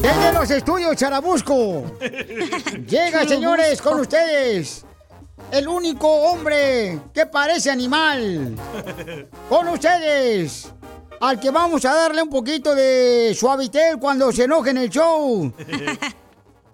[0.00, 1.84] Desde los estudios Charabusco.
[2.86, 4.84] Llega, señores, con ustedes.
[5.50, 8.56] El único hombre que parece animal.
[9.48, 10.72] Con ustedes.
[11.20, 15.52] Al que vamos a darle un poquito de suavitel cuando se enoje en el show.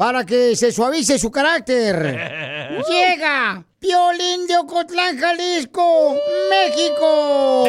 [0.03, 2.83] Para que se suavice su carácter.
[2.91, 6.17] Llega Piolín de Ocotlán, Jalisco,
[6.51, 7.65] México.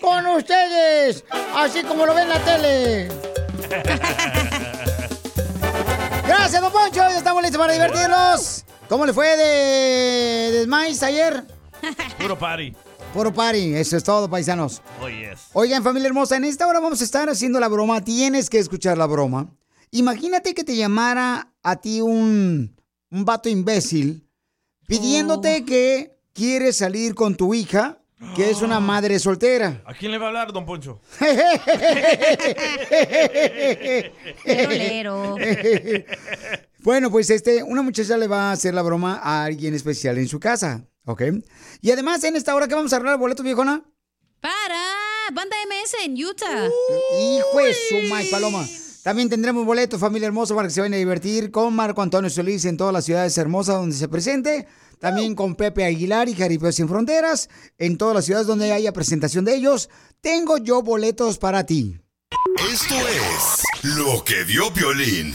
[0.00, 1.22] Con ustedes,
[1.54, 3.06] así como lo ven en la tele.
[6.26, 6.96] Gracias, don Poncho.
[6.96, 8.64] Ya estamos listos para divertirnos.
[8.88, 11.44] ¿Cómo le fue de, de Smice ayer?
[12.18, 12.74] Puro party.
[13.14, 13.76] Puro party.
[13.76, 14.82] Eso es todo, paisanos.
[15.00, 15.42] Oh, yes.
[15.52, 18.02] Oigan, familia hermosa, en esta hora vamos a estar haciendo la broma.
[18.02, 19.46] Tienes que escuchar la broma.
[19.90, 22.76] Imagínate que te llamara a ti un,
[23.10, 24.26] un vato imbécil
[24.86, 27.98] pidiéndote que quieres salir con tu hija,
[28.34, 29.82] que es una madre soltera.
[29.84, 31.00] ¿A quién le va a hablar, don Poncho?
[34.44, 35.36] Lero.
[36.80, 40.28] bueno, pues este, una muchacha le va a hacer la broma a alguien especial en
[40.28, 41.22] su casa, ¿ok?
[41.80, 43.82] Y además, en esta hora que vamos a arreglar boletos, viejona.
[44.40, 44.82] Para,
[45.32, 46.68] banda MS en Utah.
[47.18, 48.64] Hijo de su paloma.
[49.06, 52.64] También tendremos boletos, familia hermosa, para que se vayan a divertir con Marco Antonio Solís
[52.64, 54.66] en todas las ciudades hermosas donde se presente.
[54.98, 59.44] También con Pepe Aguilar y Jaripeo Sin Fronteras en todas las ciudades donde haya presentación
[59.44, 59.90] de ellos.
[60.20, 62.00] Tengo yo boletos para ti.
[62.68, 63.62] Esto es
[63.96, 65.32] lo que vio Piolín.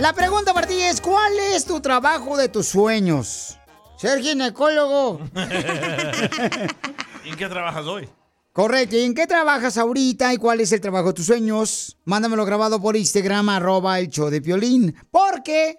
[0.00, 3.56] La pregunta para ti es, ¿cuál es tu trabajo de tus sueños?
[3.98, 5.20] Ser ginecólogo.
[7.24, 8.08] ¿Y en qué trabajas hoy?
[8.58, 8.96] Correcto.
[8.96, 11.96] ¿Y en qué trabajas ahorita y cuál es el trabajo de tus sueños?
[12.04, 14.96] Mándamelo grabado por Instagram, arroba el show de Piolín.
[15.12, 15.76] Porque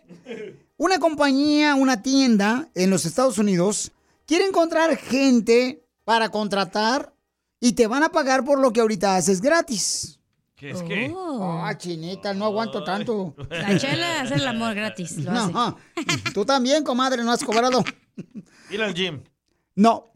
[0.78, 3.92] una compañía, una tienda en los Estados Unidos
[4.26, 7.14] quiere encontrar gente para contratar
[7.60, 10.22] y te van a pagar por lo que ahorita haces gratis.
[10.56, 11.14] ¿Qué es qué?
[11.14, 13.36] Ah, chinita, no aguanto tanto.
[13.50, 15.18] La chela hace el amor gratis.
[15.18, 15.52] Lo hace.
[15.52, 15.78] No,
[16.34, 17.84] tú también, comadre, no has cobrado.
[18.70, 19.22] Ir al gym.
[19.76, 20.14] No.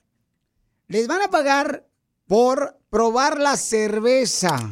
[0.87, 1.89] Les van a pagar
[2.27, 4.71] por probar la cerveza.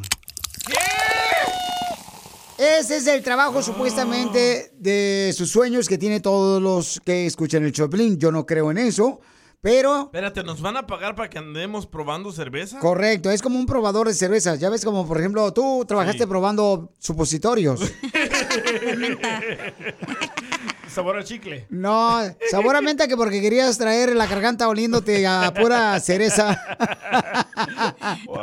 [2.58, 7.72] Ese es el trabajo supuestamente de sus sueños que tiene todos los que escuchan el
[7.72, 8.18] Choplin.
[8.18, 9.20] Yo no creo en eso,
[9.60, 12.78] pero Espérate, ¿nos van a pagar para que andemos probando cerveza?
[12.78, 14.60] correcto, es como un probador de cervezas.
[14.60, 16.26] Ya ves como, por ejemplo, tú trabajaste Sí.
[16.28, 17.80] probando supositorios.
[20.94, 21.66] Sabor a chicle.
[21.70, 22.20] No,
[22.50, 26.60] sabor a menta que porque querías traer la garganta oliéndote a pura cereza.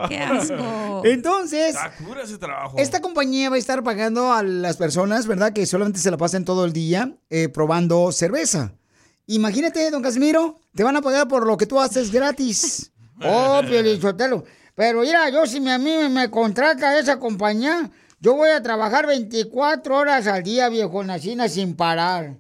[0.08, 1.02] ¡Qué asco!
[1.06, 2.78] Entonces, cura ese trabajo.
[2.78, 5.54] esta compañía va a estar pagando a las personas, ¿verdad?
[5.54, 8.74] Que solamente se la pasen todo el día eh, probando cerveza.
[9.28, 12.92] Imagínate, don Casimiro, te van a pagar por lo que tú haces gratis.
[13.22, 14.46] Oh, Piolichotelo.
[14.76, 19.08] Pero mira, yo si me- a mí me contrata esa compañía, yo voy a trabajar
[19.08, 22.38] 24 horas al día, viejo Nacina, sin parar.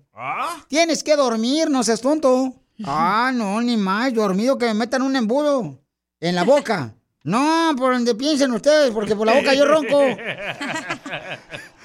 [0.67, 2.53] Tienes que dormir, no seas tonto.
[2.85, 5.79] Ah, no, ni más, dormido que me metan un embudo
[6.19, 6.93] en la boca.
[7.21, 9.99] No, por donde piensen ustedes, porque por la boca yo ronco.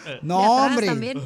[0.23, 0.87] No, hombre.
[0.87, 1.21] también.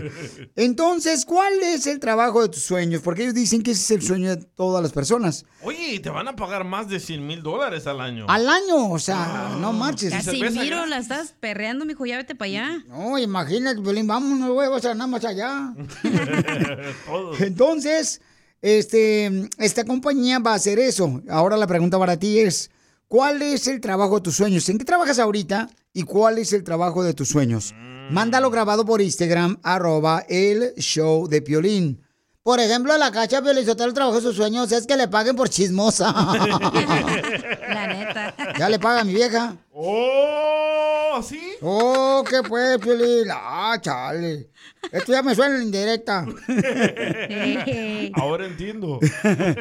[0.56, 3.02] Entonces, ¿cuál es el trabajo de tus sueños?
[3.02, 5.44] Porque ellos dicen que ese es el sueño de todas las personas.
[5.62, 8.26] Oye, te van a pagar más de 100 mil dólares al año.
[8.28, 10.12] Al año, o sea, no marches.
[10.12, 12.84] Casimiro, la estás perreando, mijo, ya vete para allá.
[12.88, 15.74] No, imagínate, Violín, vámonos, güey, vas a nada más allá.
[17.40, 18.20] Entonces,
[18.60, 21.22] este, esta compañía va a hacer eso.
[21.28, 22.70] Ahora la pregunta para ti es,
[23.08, 24.68] ¿cuál es el trabajo de tus sueños?
[24.68, 27.74] ¿En qué trabajas ahorita y cuál es el trabajo de tus sueños?
[28.10, 32.02] Mándalo grabado por Instagram, arroba el show de Piolín.
[32.42, 36.12] Por ejemplo, la cacha Piolizotelo trabajó sus sueños, es que le paguen por chismosa.
[37.68, 38.34] La neta.
[38.58, 39.56] ya le paga a mi vieja.
[39.72, 41.01] ¡Oh!
[41.20, 41.40] ¿Sí?
[41.60, 43.28] Oh, ¿qué pues, Piolín?
[43.30, 44.48] Ah, chale.
[44.90, 46.24] Esto ya me suena en indirecta.
[48.14, 48.98] Ahora entiendo.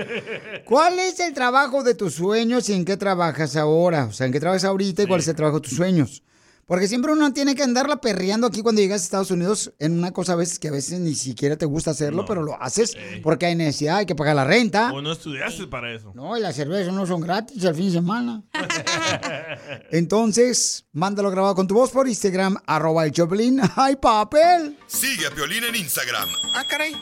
[0.66, 4.06] ¿Cuál es el trabajo de tus sueños y en qué trabajas ahora?
[4.06, 6.24] O sea, ¿en qué trabajas ahorita y cuál es el trabajo de tus sueños?
[6.66, 10.12] Porque siempre uno tiene que andarla perreando aquí cuando llegas a Estados Unidos en una
[10.12, 13.46] cosa a veces que a veces ni siquiera te gusta hacerlo, pero lo haces porque
[13.48, 14.92] hay necesidad, hay que pagar la renta.
[14.94, 16.12] ¿O no estudiaste para eso?
[16.16, 18.44] No, y las cervezas no son gratis el fin de semana.
[19.92, 23.60] Entonces, mándalo grabado con tu voz por Instagram, arroba el Choplin.
[23.76, 24.78] ¡Ay, papel!
[24.88, 26.94] Sigue a Piolín en Instagram, Ah, caray.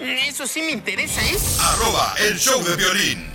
[0.00, 1.36] Eso sí me interesa, ¿eh?
[1.60, 3.34] arroba el show de violín.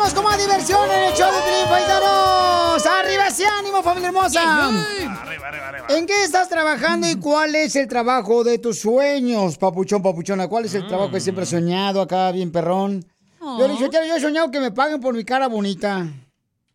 [0.00, 2.86] Arrancamos como a diversión en el show de Pelín Paisanos.
[2.86, 4.40] ¡Arriba ese ánimo, familia hermosa!
[4.42, 5.86] Arriba, arriba, arriba.
[5.88, 10.48] ¿En qué estás trabajando y cuál es el trabajo de tus sueños, papuchón, papuchona?
[10.48, 13.04] ¿Cuál es el trabajo que siempre has soñado acá, bien perrón?
[13.40, 16.06] Yo, le dije, yo he soñado que me paguen por mi cara bonita.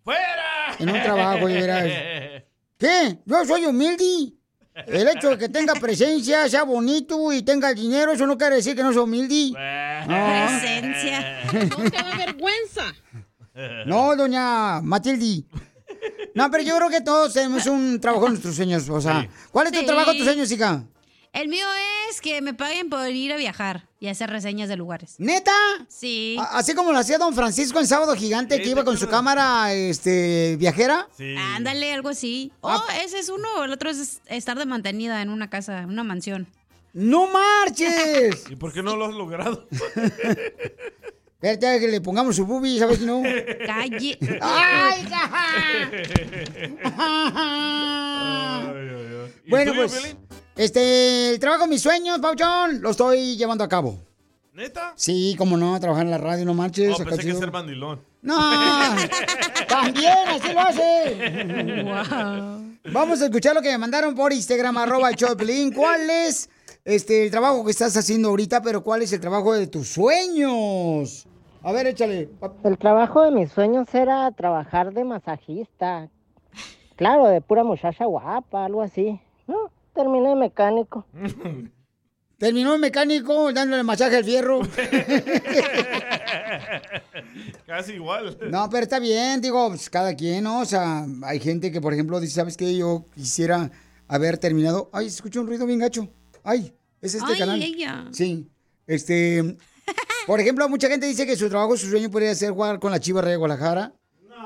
[0.04, 0.76] ¡Fuera!
[0.80, 1.84] En un trabajo, de veras.
[2.78, 3.20] ¿Qué?
[3.26, 4.34] Yo soy humilde.
[4.88, 8.76] El hecho de que tenga presencia, sea bonito y tenga dinero, eso no quiere decir
[8.76, 9.52] que no soy humilde.
[10.08, 10.48] No.
[10.60, 11.44] Presencia.
[11.78, 12.84] No te da vergüenza.
[13.86, 15.46] No, doña Matilde.
[16.34, 18.90] No, pero yo creo que todos tenemos un trabajo en nuestros sueños.
[18.90, 19.86] O sea, ¿cuál es tu Sí.
[19.86, 20.84] trabajo en tus sueños, hija?
[21.36, 21.66] El mío
[22.10, 25.16] es que me paguen por ir a viajar y hacer reseñas de lugares.
[25.18, 25.52] ¿Neta?
[25.90, 26.38] Sí.
[26.40, 29.10] A- Así como lo hacía don Francisco en Sábado Gigante, que iba ¿te con su
[29.10, 31.10] cámara este, viajera.
[31.18, 31.36] Sí.
[31.38, 32.54] Ándale, algo así.
[32.64, 33.64] Ah, Oh, ese es uno.
[33.66, 36.48] El otro es estar de mantenida en una casa, en una mansión.
[36.94, 38.46] ¡No marches!
[38.50, 39.68] ¿Y por qué no lo has logrado?
[41.42, 43.22] Espérate que le pongamos su bubi, ¿sabes que no?
[43.68, 44.18] Calle.
[44.42, 45.30] ¡Ay, Ay, ja!
[45.34, 46.06] ay,
[47.36, 49.34] ay.
[49.46, 50.16] ¿Y Bueno, pues?
[50.56, 54.00] Este, el trabajo de mis sueños, Pauchón, lo estoy llevando a cabo.
[54.54, 54.94] ¿Neta?
[54.96, 56.92] Sí, como no, trabajar en la radio, no manches.
[56.92, 58.00] Oh, acá pensé que ser mandilón.
[58.22, 58.40] No,
[59.68, 61.84] también, así lo hace.
[61.84, 62.76] wow.
[62.94, 65.74] Vamos a escuchar lo que me mandaron por Instagram, arroba Piolín.
[65.74, 66.50] ¿Cuál es
[66.86, 71.28] este, el trabajo que estás haciendo ahorita, pero cuál es el trabajo de tus sueños?
[71.62, 72.30] A ver, échale.
[72.64, 76.10] El trabajo de mis sueños era trabajar de masajista.
[76.96, 79.20] Claro, de pura muchacha guapa, algo así.
[79.96, 81.06] No, terminé de mecánico.
[82.38, 84.60] Terminó el mecánico dándole masaje al fierro.
[87.66, 88.38] Casi igual.
[88.52, 90.60] No, pero está bien, digo, pues, cada quien, ¿no?
[90.60, 92.76] O sea, hay gente que, por ejemplo, dice, ¿sabes qué?
[92.76, 93.72] Yo quisiera
[94.10, 94.90] haber terminado.
[94.92, 96.10] Ay, se escucha un ruido bien gacho.
[96.44, 97.64] Ay, es este Ay, canal.
[97.64, 98.06] ella.
[98.12, 98.50] Sí.
[98.86, 99.58] Este.
[100.28, 103.00] Por ejemplo, mucha gente dice que su trabajo, su sueño podría ser jugar con la
[103.00, 103.94] Chiva Rey de Guadalajara.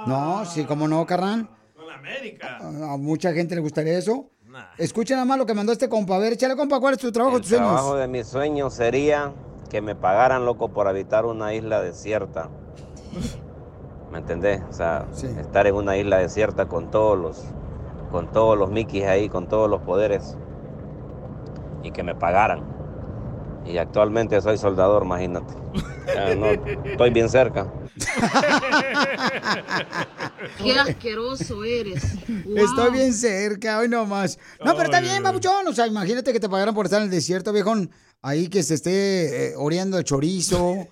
[0.06, 1.50] No, sí, como no, carnal.
[1.76, 2.58] Con la América.
[2.62, 4.30] A a mucha gente le gustaría eso.
[4.78, 6.16] Escuchen nada más lo que mandó este compa.
[6.16, 7.68] A ver, échale, compa, ¿cuál es tu trabajo, El tus sueños?
[7.68, 9.32] trabajo de mis sueños sería
[9.70, 12.50] que me pagaran, loco, por habitar una isla desierta.
[14.12, 14.62] ¿Me entendés?
[14.70, 15.28] O sea, Sí.
[15.40, 17.44] estar en una isla desierta con todos los,
[18.12, 20.36] con todos los Mickeys ahí, con todos los poderes.
[21.84, 22.64] Y que me pagaran.
[23.66, 25.54] Y actualmente soy soldador, imagínate.
[26.08, 27.72] Ya, no, estoy bien cerca.
[30.58, 32.04] Qué asqueroso eres.
[32.56, 34.40] Estoy bien cerca, hoy nomás.
[34.64, 35.68] No, pero está bien, babuchón.
[35.68, 37.92] O sea, imagínate que te pagaran por estar en el desierto, viejón.
[38.22, 40.88] Ahí que se esté eh, oreando el chorizo,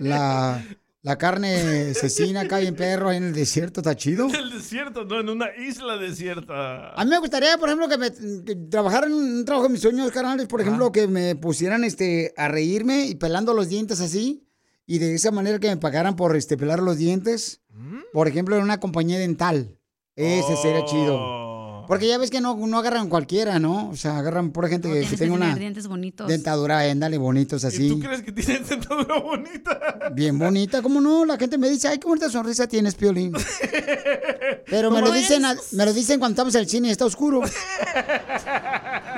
[0.00, 0.62] la,
[1.08, 4.28] la carne cecina acá en perro en el desierto, está chido.
[4.28, 6.90] En el desierto, no, en una isla desierta.
[6.90, 8.12] A mí me gustaría, por ejemplo, que me
[8.44, 12.48] que trabajaran un trabajo de mis sueños, carnales, por ejemplo, que me pusieran este a
[12.48, 14.46] reírme y pelando los dientes así.
[14.84, 17.62] Y de esa manera que me pagaran por este pelar los dientes.
[18.12, 19.78] Por ejemplo, en una compañía dental.
[20.14, 21.47] Ese sería chido.
[21.88, 23.88] Porque ya ves que no, no agarran cualquiera, ¿no?
[23.88, 26.28] O sea, agarran pura gente que, que tenga una dientes bonitos.
[26.28, 28.00] dentadura, ándale, bonitos ¿Y tú así.
[28.00, 29.80] crees que tienes dentadura bonita?
[30.14, 31.24] Bien bonita, ¿cómo no?
[31.24, 33.32] La gente me dice, ay, qué bonita sonrisa tienes, Piolín.
[34.66, 35.42] Pero me lo ¿Cómo dicen,
[35.72, 37.40] me lo dicen cuando estamos en el cine y está oscuro.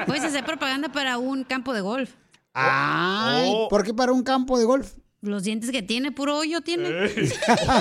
[0.07, 2.11] Puedes hacer propaganda para un campo de golf.
[2.55, 3.69] Ay, Oh.
[3.69, 4.93] ¿por qué para un campo de golf?
[5.23, 6.89] Los dientes que tiene, puro hoyo tiene.
[6.89, 7.31] Eh.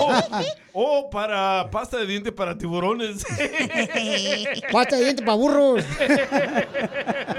[0.01, 0.21] O
[0.73, 3.25] o para pasta de diente para tiburones.
[4.71, 5.83] Pasta de diente para burros.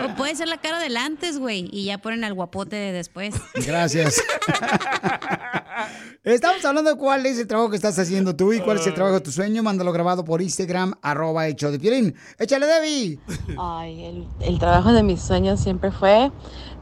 [0.04, 3.35] O puede ser la cara del antes, güey, y ya ponen al guapote de después.
[3.66, 4.23] Gracias.
[6.25, 8.95] Estamos hablando de cuál es el trabajo que estás haciendo tú y cuál es el
[8.95, 9.62] trabajo de tu sueño.
[9.62, 12.14] Mándalo grabado por Instagram, arroba hecho de Piolín.
[12.38, 13.19] Échale, Debbie.
[13.59, 16.30] Ay, el, el trabajo de mis sueños siempre fue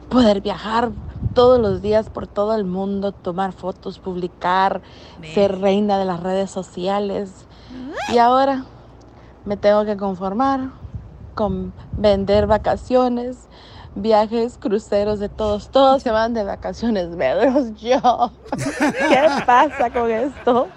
[0.09, 0.91] poder viajar
[1.33, 4.81] todos los días por todo el mundo, tomar fotos, publicar,
[5.33, 7.31] ser reina de las redes sociales.
[8.11, 8.65] Y ahora,
[9.45, 10.71] me tengo que conformar
[11.35, 13.37] con vender vacaciones,
[13.95, 15.71] viajes, cruceros de todos.
[15.71, 18.31] Todos se van de vacaciones, menos yo.
[19.09, 20.67] ¿Qué pasa con esto?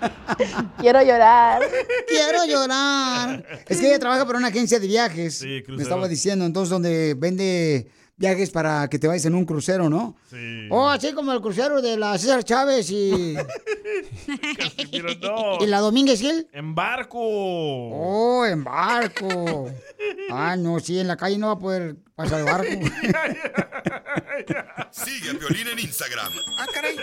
[0.79, 1.62] Quiero llorar.
[2.09, 3.45] Quiero llorar.
[3.67, 5.39] Es que ella trabaja para una agencia de viajes.
[5.39, 7.91] Sí, me estaba diciendo, entonces, donde vende
[8.23, 10.14] viajes para que te vayas en un crucero, ¿no?
[10.31, 10.69] Sí.
[10.71, 13.35] Oh, así como el crucero de la César Chávez y,
[15.21, 15.59] no.
[15.61, 16.47] y la Domínguez Gil.
[16.52, 17.19] En barco.
[17.21, 19.69] Oh, en barco.
[20.31, 22.71] Ah, no, sí, en la calle no va a poder pasar el barco.
[24.93, 26.95] Sigue a Piolín en Instagram, Ah, caray.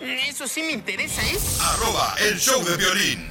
[0.00, 1.36] Eso sí me interesa, ¿eh?
[1.60, 3.30] arroba el show de violín.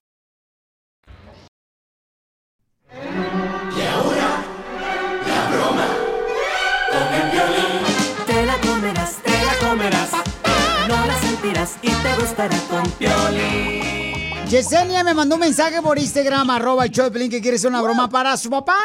[11.71, 14.47] Sentirás y te gustará con Piolín.
[14.49, 18.35] Yesenia me mandó un mensaje por Instagram, arroba Pelín, que quiere hacer una broma para
[18.37, 18.77] su papá.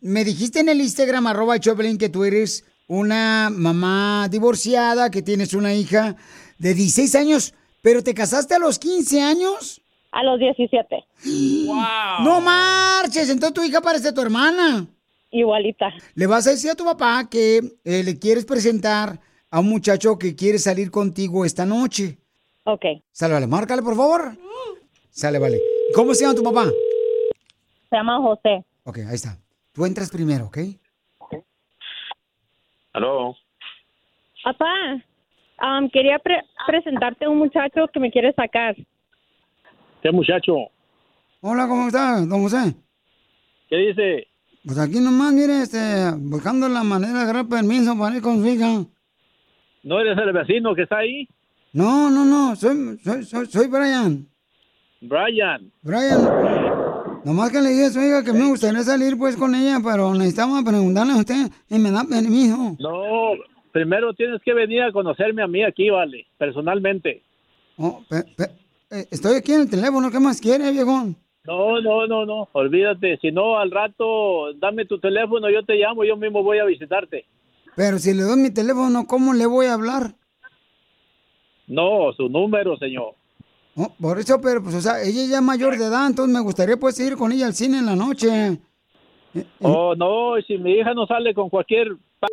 [0.00, 5.54] Me dijiste en el Instagram, arroba Pelín, que tú eres una mamá divorciada, que tienes
[5.54, 6.16] una hija
[6.58, 9.82] de 16 años, pero te casaste a los 15 años.
[10.12, 11.04] A los 17.
[12.22, 14.86] No marches, entonces tu hija parece tu hermana.
[15.30, 15.92] Igualita.
[16.14, 19.20] Le vas a decir a tu papá que eh, le quieres presentar
[19.50, 22.19] a un muchacho que quiere salir contigo esta noche.
[22.64, 22.84] Ok.
[23.12, 24.32] Sale, vale, márcale, por favor.
[25.10, 25.60] Sale, vale.
[25.94, 26.66] ¿Cómo se llama tu papá?
[27.88, 28.64] Se llama José.
[28.84, 29.36] Ok, ahí está.
[29.72, 30.58] Tú entras primero, ¿ok?
[32.92, 33.36] Aló.
[34.42, 34.72] Papá,
[35.58, 38.74] am, quería pre- presentarte a un muchacho que me quiere sacar.
[40.02, 40.54] ¿Qué muchacho?
[41.40, 42.74] Hola, ¿cómo está, don José?
[43.68, 44.26] ¿Qué dice?
[44.64, 45.78] Pues aquí nomás, mire, este,
[46.18, 48.84] buscando la manera de agarrar permiso para ir con su hija.
[49.82, 51.28] ¿No eres el vecino que está ahí?
[51.72, 54.26] No, no, no, soy, soy, soy, soy Brian.
[55.00, 55.70] Brian.
[55.82, 56.20] Brian.
[57.24, 60.12] Nomás que le dije a su hija que me gustaría salir pues con ella, pero
[60.14, 62.76] necesitaba preguntarle a usted y me da permiso.
[62.80, 63.32] No,
[63.72, 67.22] primero tienes que venir a conocerme a mí aquí, vale, personalmente.
[67.76, 68.50] Oh, pe- pe-
[68.90, 71.16] eh, estoy aquí en el teléfono, ¿qué más quiere, viejón?
[71.44, 73.18] No, no, no, no, olvídate.
[73.22, 77.24] Si no, al rato, dame tu teléfono, yo te llamo, yo mismo voy a visitarte.
[77.76, 80.14] Pero si le doy mi teléfono, ¿cómo le voy a hablar?
[81.70, 83.14] No, su número, señor.
[83.76, 86.40] Oh, por eso, pero pues, o sea, ella ya es mayor de edad, entonces me
[86.40, 88.58] gustaría pues ir con ella al cine en la noche.
[89.60, 92.26] Oh, no, y si mi hija no sale con cualquier p-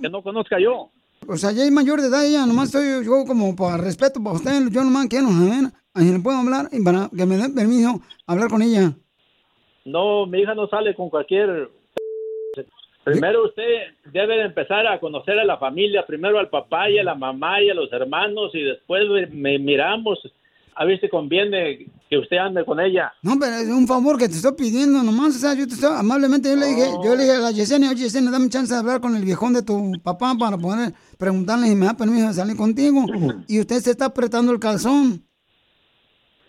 [0.00, 0.90] que no conozca yo.
[1.28, 4.36] O sea, ya es mayor de edad ella, nomás estoy yo como para respeto para
[4.36, 8.00] usted, yo nomás quiero saber a le puedo hablar y para que me den permiso
[8.26, 8.94] hablar con ella.
[9.84, 11.70] No, mi hija no sale con cualquier...
[13.04, 17.04] Primero usted debe de empezar a conocer a la familia, primero al papá y a
[17.04, 19.02] la mamá y a los hermanos y después
[19.32, 20.18] me miramos
[20.74, 23.12] a ver si conviene que usted ande con ella.
[23.22, 25.90] No, pero es un favor que te estoy pidiendo nomás, o sea, yo te estoy,
[25.96, 28.80] amablemente yo le dije, yo le dije a la Yesenia, oye Yesenia, dame chance de
[28.80, 32.34] hablar con el viejón de tu papá para poder preguntarle si me da permiso de
[32.34, 33.04] salir contigo.
[33.48, 35.24] Y usted se está apretando el calzón.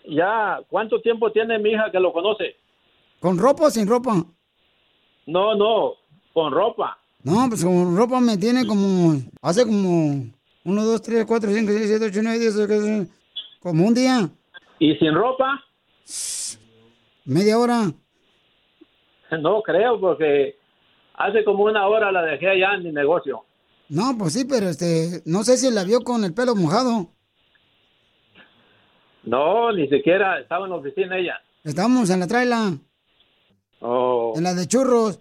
[0.08, 2.56] Ya, ¿cuánto tiempo tiene mi hija que lo conoce?
[3.20, 4.16] ¿Con ropa o sin ropa?
[5.26, 5.94] No, no,
[6.32, 6.98] con ropa.
[7.22, 10.24] No, pues con ropa me tiene como, hace como
[10.64, 13.10] 1, 2, 3, 4, 5, 6, 7, 8, 9, 10, 11,
[13.60, 14.28] como un día,
[14.78, 15.62] ¿Y sin ropa?
[17.24, 17.92] media hora.
[19.40, 20.56] No creo, porque
[21.14, 23.44] hace como una hora la dejé allá en mi negocio.
[23.88, 27.08] No, pues sí, pero este, no sé si la vio con el pelo mojado.
[29.24, 31.40] No, ni siquiera estaba en la oficina ella.
[31.64, 32.72] Estábamos en la traila,
[33.84, 35.20] Oh, en la de churros.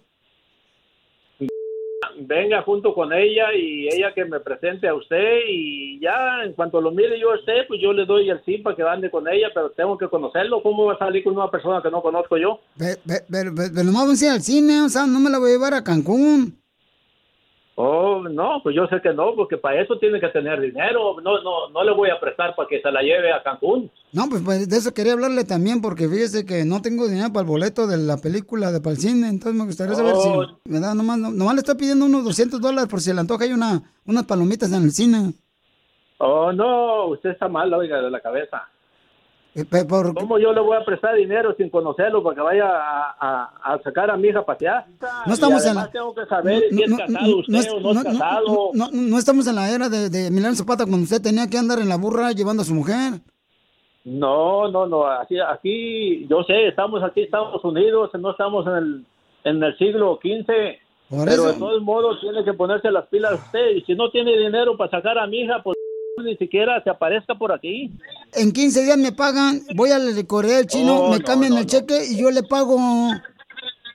[2.28, 6.80] Venga junto con ella y ella que me presente a usted y ya en cuanto
[6.82, 9.28] lo mire yo a usted, pues yo le doy el sí para que ande con
[9.28, 10.62] ella, pero tengo que conocerlo.
[10.64, 12.60] ¿Cómo va a salir con una persona que no conozco yo?
[12.78, 15.40] Pe- pe- Pero, pero, pero vamos a ir al cine, o sea, no me la
[15.40, 16.61] voy a llevar a Cancún.
[17.76, 21.16] Oh, no, pues yo sé que no, porque para eso tiene que tener dinero.
[21.22, 23.90] No, no, no le voy a prestar para que se la lleve a Cancún.
[24.12, 27.42] No, pues, pues, de eso quería hablarle también, porque fíjese que no tengo dinero para
[27.42, 30.44] el boleto de la película de para el cine, entonces me gustaría saber Oh.
[30.46, 33.22] si me da nomás, no- nomás le estoy pidiendo unos 200 dólares por si le
[33.22, 35.34] antoja hay una, unas palomitas en el cine.
[36.18, 38.62] Oh, no, usted está mal, oiga, de la cabeza.
[39.54, 43.16] Eh, por- ¿Cómo yo le voy a prestar dinero sin conocerlo para que vaya a,
[43.20, 44.86] a- a sacar a mi hija a pasear?
[45.26, 45.92] No estamos en la...
[45.92, 48.70] tengo que saber si es casado usted es- o no es casado.
[48.74, 51.58] no- no- no estamos en la era de, de Emiliano Zapata cuando usted tenía que
[51.58, 53.20] andar en la burra llevando a su mujer.
[54.04, 58.74] No, no, no, aquí, aquí, yo sé, estamos aquí en Estados Unidos, no estamos en
[58.74, 59.06] el,
[59.44, 60.48] en el siglo XV.
[61.10, 61.48] Por pero eso.
[61.52, 63.72] de todos modos tiene que ponerse las pilas usted.
[63.76, 65.76] Y si no tiene dinero para sacar a mi hija, pues
[66.22, 67.92] ni siquiera se aparezca por aquí.
[68.34, 71.60] En 15 días me pagan, voy al Corea del Chino, Oh, me no, cambian no,
[71.60, 71.70] el no.
[71.70, 72.78] cheque y yo le pago.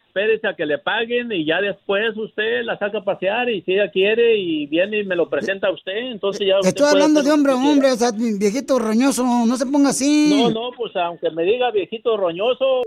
[0.08, 3.74] Espérese a que le paguen y ya después usted la saca a pasear y si
[3.74, 7.22] ella quiere y viene y me lo presenta a usted, entonces ya usted Estoy hablando
[7.22, 10.30] de hombre a hombre, o sea, viejito roñoso, no se ponga así.
[10.42, 12.82] No, no, pues aunque me diga viejito roñoso,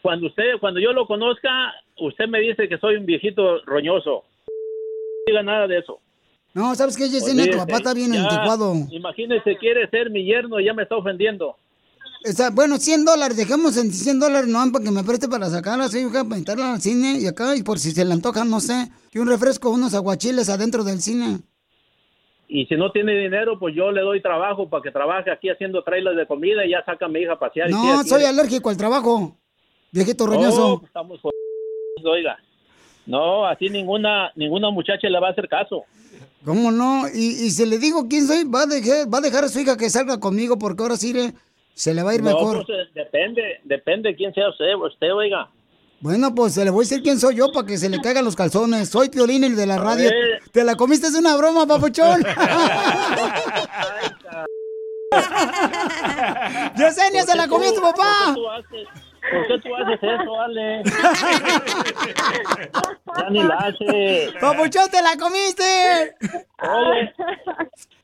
[0.00, 4.24] cuando usted, cuando yo lo conozca, usted me dice que soy un viejito roñoso.
[4.48, 4.52] No
[5.26, 6.00] diga nada de eso.
[6.54, 7.44] No, ¿sabes qué, Yesenia?
[7.44, 7.58] Tu Olvídese.
[7.58, 8.74] papá está bien Ya, anticuado.
[8.90, 11.56] Imagínese, quiere ser mi yerno y ya me está ofendiendo.
[12.24, 15.84] Sea, bueno, 100 dólares, dejemos en 100 dólares, no, para que me preste para sacarla,
[15.84, 18.60] así, hija, para meterla al cine y acá, y por si se le antoja, no
[18.60, 21.38] sé, y un refresco, unos aguachiles adentro del cine.
[22.46, 25.82] Y si no tiene dinero, pues yo le doy trabajo para que trabaje aquí haciendo
[25.82, 27.70] trailers de comida y ya saca a mi hija a pasear.
[27.70, 29.36] No, soy alérgico al trabajo,
[29.92, 30.78] viejito Oh, roñoso.
[30.80, 32.36] pues estamos jodidos, oiga.
[33.06, 35.84] No, así ninguna ninguna muchacha le va a hacer caso.
[36.44, 37.06] ¿Cómo no?
[37.08, 39.60] Y, y si le digo quién soy, va a, dejar, va a dejar a su
[39.60, 41.34] hija que salga conmigo, porque ahora sí le-
[41.74, 42.64] se le va a ir No, mejor.
[42.66, 45.50] pues, eh, depende, depende quién sea usted, usted, oiga.
[46.00, 48.24] Bueno, pues se le voy a decir quién soy yo para que se le caigan
[48.24, 48.88] los calzones.
[48.88, 50.10] Soy Piolín, el de la radio.
[50.50, 51.08] ¿Te la comiste?
[51.08, 52.22] Es una broma, papuchón.
[56.76, 58.34] Yesenia, se la comió tu papá.
[59.30, 60.82] ¿Por qué tú haces eso, Ale?
[63.18, 64.32] ya ni la hace.
[64.40, 66.14] Papuchón, te la comiste.
[66.62, 67.12] Oye.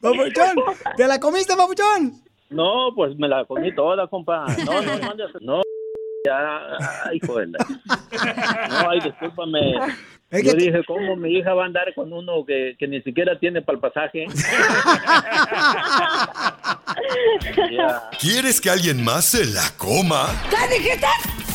[0.01, 0.55] Papuchón,
[0.97, 2.13] ¿te la comiste, papuchón?
[2.51, 4.47] No, pues me la comí toda, compa.
[4.65, 5.63] No, no, no, ande- no.
[6.25, 6.61] Ya,
[7.05, 7.67] ay, hijo de la-
[8.69, 9.75] No, ay, discúlpame.
[10.31, 13.63] Yo dije, ¿cómo mi hija va a andar con uno que, que ni siquiera tiene
[13.63, 14.27] para el pasaje?
[18.21, 20.29] ¿Quieres que alguien más se la coma?
[20.51, 21.07] ¿Qué dijiste?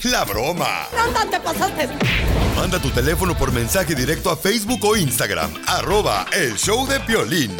[0.04, 0.88] La broma.
[0.96, 1.90] No, te pasaste.
[2.56, 5.52] Manda tu teléfono por mensaje directo a Facebook o Instagram.
[5.68, 7.56] Arroba el show de Piolín.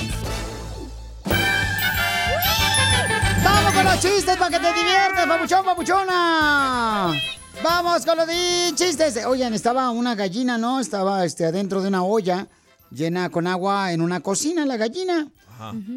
[3.44, 7.14] ¡Vamos con los chistes para que te diviertas, papuchón, papuchona!
[7.64, 8.28] Vamos con los
[8.76, 9.24] chistes.
[9.26, 10.80] Oigan, estaba una gallina, ¿no?
[10.80, 12.48] Estaba este, adentro de una olla
[12.92, 15.28] llena con agua en una cocina, la gallina.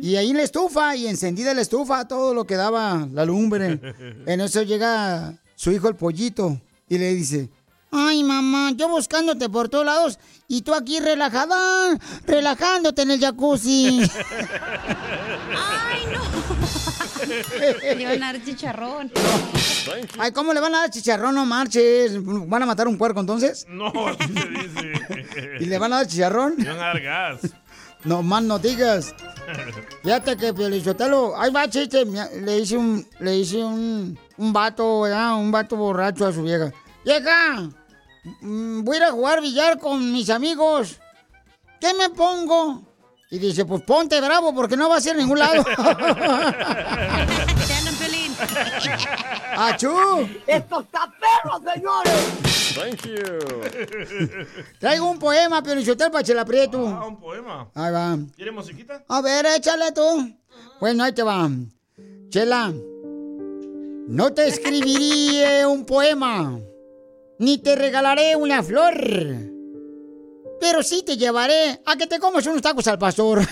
[0.01, 3.81] Y ahí la estufa, y encendida la estufa, todo lo que daba la lumbre.
[4.27, 7.51] En eso llega su hijo el pollito y le dice,
[7.91, 14.03] ay mamá, yo buscándote por todos lados y tú aquí relajada, relajándote en el jacuzzi.
[17.83, 19.11] Le iban a dar chicharrón.
[20.19, 21.35] Ay, ¿cómo le van a dar chicharrón?
[21.35, 22.13] No marches.
[22.23, 23.67] ¿Van a matar un puerco entonces?
[23.69, 25.57] No, así se dice.
[25.61, 26.55] ¿Y le van a dar chicharrón?
[26.59, 27.41] Le van a dar gas.
[28.05, 29.15] No más no digas.
[30.03, 35.37] Fíjate que Piolichotelo, ahí va chiste, le hice un, le hice un, un vato, ¿verdad?
[35.37, 36.73] Un vato borracho a su vieja.
[37.05, 37.71] Vieja,
[38.41, 40.99] mm, voy a ir a jugar billar con mis amigos.
[41.81, 42.83] ¿Qué me pongo?
[43.31, 45.65] Y dice, pues ponte bravo porque no vas a ir a ningún lado.
[49.57, 50.29] ¡Achú!
[50.47, 52.13] ¡Esto está perro, señores!
[52.75, 53.23] Thank you.
[54.81, 56.89] Traigo un poema, Piolichotelo, para Chela Prieto.
[56.89, 57.69] Ah, un poema.
[57.75, 58.19] Ahí va.
[58.35, 59.05] ¿Quiere musiquita?
[59.09, 60.37] A ver, échale tú.
[60.81, 61.49] Bueno, ahí te va.
[62.31, 62.73] Chela,
[64.09, 66.59] no te escribiré un poema,
[67.39, 68.95] ni te regalaré una flor,
[70.61, 73.41] pero sí te llevaré a que te comas unos tacos al pastor.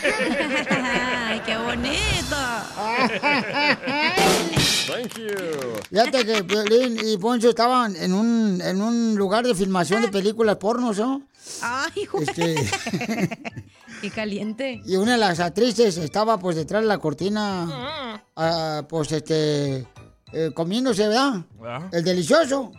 [0.71, 2.37] ¡Ay, qué bonito!
[4.92, 5.28] Thank you.
[5.88, 10.57] Fíjate que Piolín y Poncho estaban en un, en un lugar de filmación de películas
[10.57, 11.26] pornos, ¿no?
[11.62, 12.24] ¡Ay, güey!
[12.24, 12.55] Este,
[14.02, 14.83] ¡Qué caliente!
[14.85, 19.87] y una de las actrices estaba pues detrás de la cortina, ah, pues este,
[20.33, 21.44] eh, comiéndose, ¿verdad?
[21.64, 21.88] Ah.
[21.90, 22.72] El delicioso.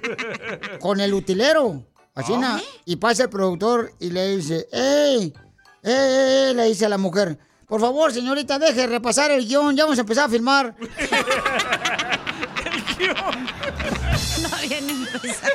[0.80, 1.84] con el utilero.
[2.14, 5.32] Así na, y pasa el productor y le dice, ¡Ey!
[5.84, 6.54] ¡Ey, ey, ey!
[6.54, 7.38] Le dice a la mujer,
[7.68, 10.74] por favor, señorita, deje de repasar el guion, ya vamos a empezar a filmar.
[14.42, 15.52] No había ni empezado.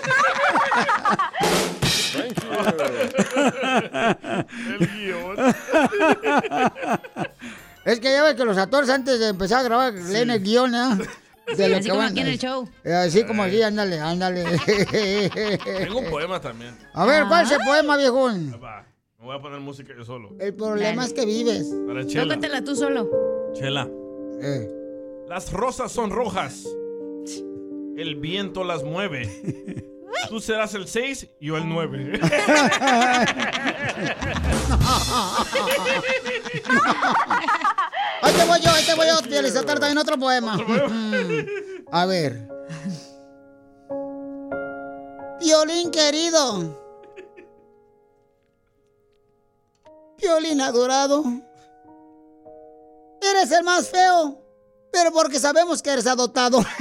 [4.79, 5.55] El guion.
[7.85, 10.73] Es que ya ves que los actores antes de empezar a grabar leen el guion,
[10.73, 10.97] ¿eh?
[11.57, 12.69] De lo Así que como van- aquí en el show.
[12.85, 14.45] Eh, Así como aquí, ándale, ándale.
[15.65, 16.77] Tengo un poema también.
[16.93, 18.57] A ver, ¿cuál es el poema, viejón?
[19.23, 20.35] Me voy a poner música yo solo.
[20.37, 21.73] El problema es que vives.
[21.87, 22.23] Para Chela.
[22.23, 23.09] Tócatela tú solo.
[23.53, 23.89] Chela.
[24.41, 24.69] Eh.
[25.29, 26.67] Las rosas son rojas.
[27.95, 29.29] El viento las mueve.
[30.27, 32.19] Tú serás el 6 y yo el 9.
[38.21, 40.57] Ahí te voy yo, ahí te voy yo, Pielizotar, también otro poema.
[41.93, 42.45] A ver.
[45.39, 46.82] Violín querido.
[50.23, 51.21] Violín adorado.
[53.21, 54.41] Eres el más feo,
[54.91, 56.63] pero porque sabemos que eres adoptado.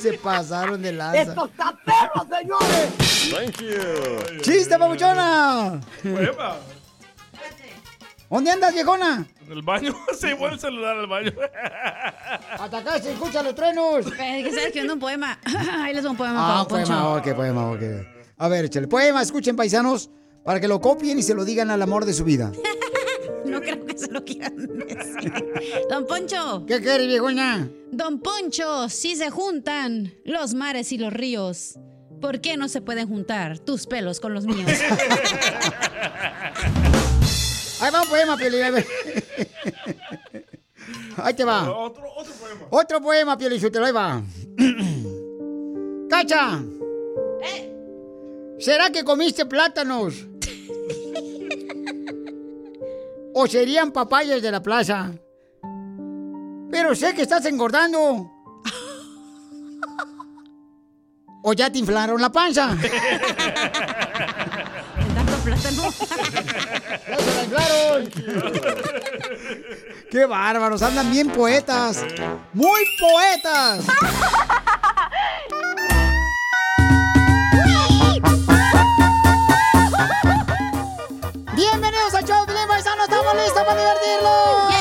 [0.00, 1.22] Se pasaron de lanza.
[1.22, 3.30] ¡Esto está perro, señores!
[3.30, 4.40] Thank you.
[4.42, 5.80] ¡Chiste, papuchona!
[6.02, 6.56] Poema.
[8.30, 9.26] ¿Dónde andas, viejona?
[9.46, 9.94] En el baño.
[10.18, 11.32] Se llevó el celular al baño.
[12.58, 14.06] Hasta acá se escuchan los truenos.
[14.06, 15.38] Es que estaba escribiendo un poema.
[15.78, 17.80] Ahí les doy un poema Ah, poema, ok, poema, ok.
[18.36, 18.88] A ver, échale.
[18.88, 20.10] Poema, escuchen, paisanos,
[20.44, 22.52] para que lo copien y se lo digan al amor de su vida.
[23.44, 25.32] No creo que se lo quieran decir.
[25.90, 26.64] Don Poncho.
[26.66, 27.70] ¿Qué quiere, viejona?
[27.92, 31.78] Don Poncho, si se juntan los mares y los ríos,
[32.22, 34.70] ¿por qué no se pueden juntar tus pelos con los míos?
[37.80, 38.86] Ahí va un poema, ver.
[41.18, 41.70] Ahí te va.
[41.70, 42.66] Otro, otro poema.
[42.70, 44.22] Otro poema, Piolín, ahí va.
[46.08, 46.62] ¡Cacha!
[48.64, 50.26] ¿Será que comiste plátanos?
[53.34, 55.10] ¿O serían papayas de la plaza?
[56.70, 58.32] Pero sé que estás engordando.
[61.42, 62.74] ¿O ya te inflaron la panza?
[65.14, 65.82] Tanto plátano.
[67.06, 68.10] ¡Ya se la inflaron!
[70.10, 70.80] ¡Qué bárbaros!
[70.80, 72.02] Andan bien poetas.
[72.54, 73.84] ¡Muy poetas!
[81.70, 84.74] Bienvenidos al show de Piolín, Paisanos, estamos listos para divertirnos.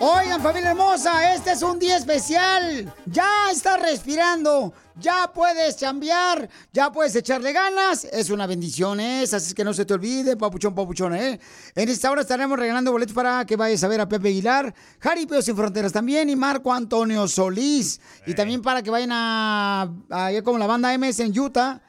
[0.00, 2.92] Oigan, familia hermosa, este es un día especial.
[3.06, 8.04] Ya estás respirando, ya puedes chambear, ya puedes echarle ganas.
[8.04, 9.24] Es una bendición, ¿eh?
[9.32, 11.40] Así que no se te olvide, papuchón, papuchón, ¿eh?
[11.74, 15.40] En esta hora estaremos regalando boletos para que vayas a ver a Pepe Aguilar, Jaripeo
[15.40, 17.98] Sin Fronteras también y Marco Antonio Solís.
[18.26, 21.80] Y también para que vayan a, a como la banda MS en Utah.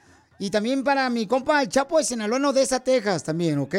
[0.42, 3.76] Y también para mi compa el Chapo de Sinaloa, no, de esa Texas también, ¿ok?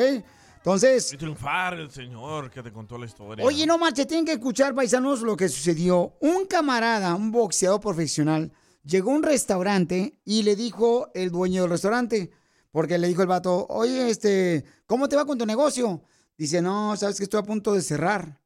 [0.58, 3.44] Entonces, Y triunfar el señor que te contó la historia.
[3.44, 6.14] Oye, no marche, tienen que escuchar, paisanos, lo que sucedió.
[6.20, 8.52] Un camarada, un boxeador profesional,
[8.84, 12.30] llegó a un restaurante y le dijo el dueño del restaurante,
[12.70, 16.04] porque le dijo el vato, oye, este, ¿cómo te va con tu negocio?
[16.38, 18.40] Dice, no, sabes que estoy a punto de cerrar.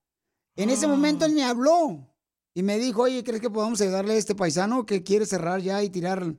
[0.55, 2.09] En ese momento él me habló
[2.55, 5.83] y me dijo, oye, ¿crees que podemos ayudarle a este paisano que quiere cerrar ya
[5.83, 6.35] y tirar,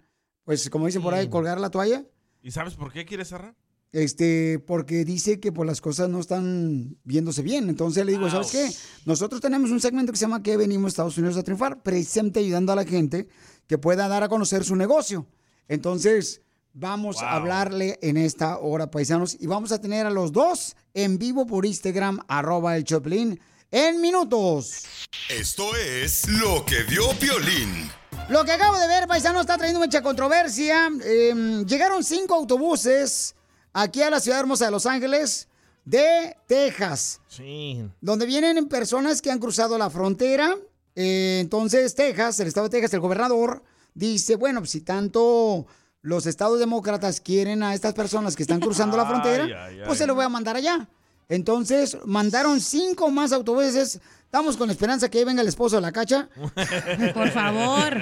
[0.48, 2.06] pues, como dicen por ahí, colgar la toalla?
[2.42, 3.54] ¿Y sabes por qué quiere cerrar?
[3.92, 7.68] Este, porque dice que pues las cosas no están viéndose bien.
[7.68, 8.72] Entonces le digo, ¿sabes qué?
[9.04, 12.40] Nosotros tenemos un segmento que se llama que venimos a Estados Unidos a triunfar, precisamente
[12.40, 13.28] ayudando a la gente
[13.68, 15.28] que pueda dar a conocer su negocio.
[15.68, 20.78] Entonces, vamos a hablarle en esta hora, paisanos, y vamos a tener a los dos
[20.94, 23.38] en vivo por Instagram, arroba el Choplin,
[23.70, 24.86] en minutos.
[25.28, 27.92] Esto es lo que vio Piolín.
[28.30, 30.90] Lo que acabo de ver, paisano, está trayendo mucha controversia.
[31.04, 33.36] Eh, llegaron cinco autobuses
[33.72, 35.48] aquí a la ciudad hermosa de Los Ángeles
[35.86, 37.90] de Texas, Sí.
[38.02, 40.56] donde vienen personas que han cruzado la frontera.
[40.96, 43.64] Eh, entonces, Texas, el estado de Texas, el gobernador
[43.94, 45.66] dice, bueno, pues, si tanto
[46.02, 49.98] los estados demócratas quieren a estas personas que están cruzando la frontera, ay, pues ay.
[50.00, 50.90] se lo voy a mandar allá.
[51.30, 54.00] Entonces, mandaron cinco más autobuses.
[54.24, 56.30] Estamos con la esperanza que ahí venga el esposo de la cacha.
[57.14, 57.98] Por favor.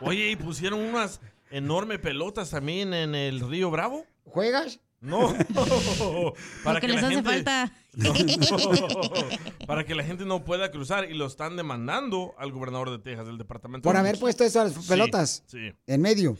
[0.00, 4.06] Oye, y pusieron unas enormes pelotas también en el río Bravo.
[4.24, 4.80] ¿Juegas?
[5.02, 5.34] No.
[6.64, 7.72] Para Porque que les la hace gente- falta.
[7.94, 8.14] No.
[9.66, 13.26] Para que la gente no pueda cruzar y lo están demandando al gobernador de Texas,
[13.26, 13.82] del departamento.
[13.86, 15.58] Por de- haber puesto esas Sí, pelotas Sí.
[15.86, 16.38] en medio.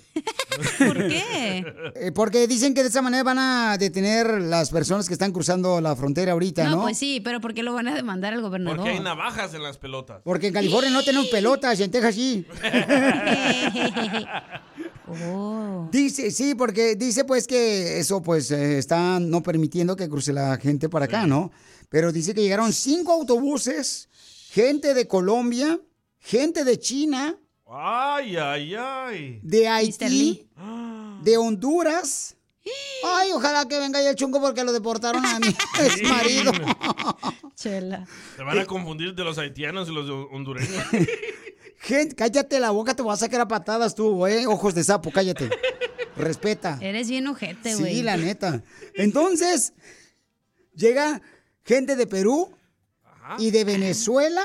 [0.79, 1.63] ¿Por qué?
[1.95, 5.79] Eh, porque dicen que de esa manera van a detener las personas que están cruzando
[5.83, 6.77] la frontera ahorita, ¿no?
[6.77, 8.79] No, pues sí, pero ¿por qué lo van a demandar al gobernador?
[8.79, 10.23] Porque hay navajas en las pelotas.
[10.25, 12.47] Porque en California no tenemos pelotas y en Texas sí.
[15.27, 15.89] Oh.
[15.91, 20.57] Dice, sí, porque dice pues que eso pues eh, está no permitiendo que cruce la
[20.59, 21.51] gente para acá, ¿no?
[21.89, 24.09] Pero dice que llegaron cinco autobuses,
[24.51, 25.81] gente de Colombia,
[26.19, 27.39] gente de China,
[27.75, 29.41] Ay, ay, ay.
[29.43, 30.47] de Haití,
[31.23, 32.37] de Honduras.
[33.05, 35.49] Ay, ojalá que venga ya el chungo porque lo deportaron a mi
[35.81, 36.53] ex marido.
[37.57, 38.07] Chela.
[38.37, 40.85] Se van a confundir de los haitianos y los de hondureños.
[41.83, 45.11] Gente, cállate la boca, te voy a sacar a patadas tú, eh, ojos de sapo,
[45.11, 45.51] cállate.
[46.17, 46.79] Respeta.
[46.81, 47.97] Eres bien ojete, güey.
[47.97, 48.63] Sí, la neta.
[48.95, 49.73] Entonces,
[50.77, 51.21] llega
[51.65, 52.53] gente de Perú
[53.39, 54.43] y de Venezuela,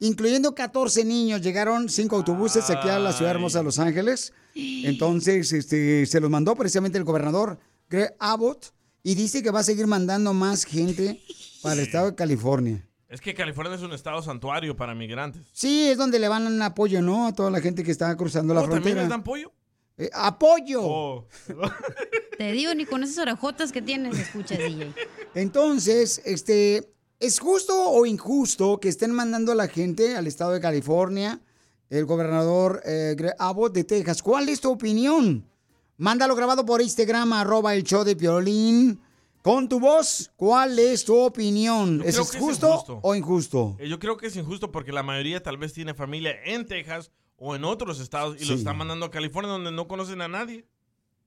[0.00, 1.40] incluyendo 14 niños.
[1.40, 4.34] Llegaron cinco autobuses aquí a la ciudad hermosa de Los Ángeles.
[4.54, 9.64] Entonces, este, se los mandó precisamente el gobernador Greg Abbott y dice que va a
[9.64, 11.22] seguir mandando más gente
[11.62, 12.86] para el estado de California.
[13.10, 15.42] Es que California es un estado santuario para migrantes.
[15.52, 17.26] Sí, es donde le van a dar apoyo, ¿no?
[17.26, 19.00] A toda la gente que está cruzando la Oh, ¿También frontera.
[19.02, 19.52] les dan pollo?
[19.98, 20.80] Eh, ¡Apoyo!
[20.82, 21.26] Oh.
[22.38, 24.94] Te digo, ni con esas orejotas que tienes, escuchas, DJ.
[25.34, 30.60] Entonces, este, ¿es justo o injusto que estén mandando a la gente al estado de
[30.60, 31.40] California,
[31.90, 34.22] el gobernador eh, Greg Abbott de Texas?
[34.22, 35.44] ¿Cuál es tu opinión?
[35.96, 39.00] Mándalo grabado por Instagram, arroba el show de Piolín.
[39.42, 42.02] Con tu voz, ¿cuál es tu opinión?
[42.04, 43.00] ¿Es, que es justo, injusto.
[43.02, 43.76] o injusto?
[43.78, 47.10] Eh, Yo creo que es injusto porque la mayoría tal vez tiene familia en Texas
[47.38, 48.50] o en otros estados y Sí.
[48.50, 50.66] lo están mandando a California donde no conocen a nadie.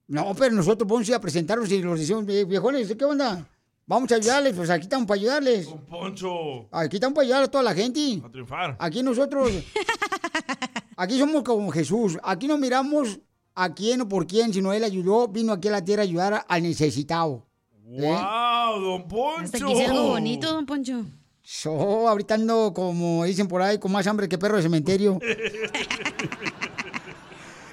[0.06, 3.48] No, pero nosotros vamos a ir a presentarnos y los decimos, "Eh, viejones, ¿qué onda?
[3.86, 5.66] Vamos a ayudarles, pues aquí estamos para ayudarles.
[5.90, 8.22] Poncho, Aquí estamos para ayudar a toda la gente.
[8.24, 8.76] a triunfar.
[8.78, 9.50] Aquí nosotros,
[10.96, 12.16] aquí somos como Jesús.
[12.22, 13.18] Aquí no miramos
[13.54, 16.44] a quién o por quién, sino Él ayudó, vino aquí a la tierra a ayudar
[16.48, 17.44] al necesitado.
[17.86, 18.00] ¿Eh?
[18.00, 19.42] ¡Wow, don Poncho!
[19.68, 21.04] Hasta algo bonito, don Poncho.
[21.62, 25.18] Yo ahorita ando, como dicen por ahí, con más hambre que perro de cementerio.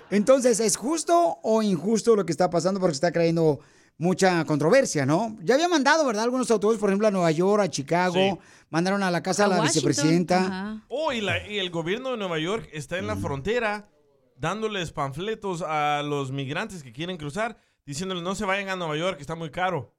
[0.10, 2.80] Entonces, ¿es justo o injusto lo que está pasando?
[2.82, 3.60] Porque está trayendo
[3.97, 5.38] mucha controversia, ¿no?
[5.41, 6.24] Ya había mandado, ¿verdad?
[6.26, 8.15] Algunos autobuses, por ejemplo, a Nueva York, a Chicago.
[8.15, 8.38] Sí.
[8.69, 10.38] Mandaron a la casa A a la Washington, vicepresidenta.
[10.45, 10.86] ajá.
[10.89, 13.89] Oh, y, la- y el gobierno de Nueva York está en la frontera
[14.36, 19.15] dándoles panfletos a los migrantes que quieren cruzar, diciéndoles no se vayan a Nueva York,
[19.17, 19.93] que está muy caro.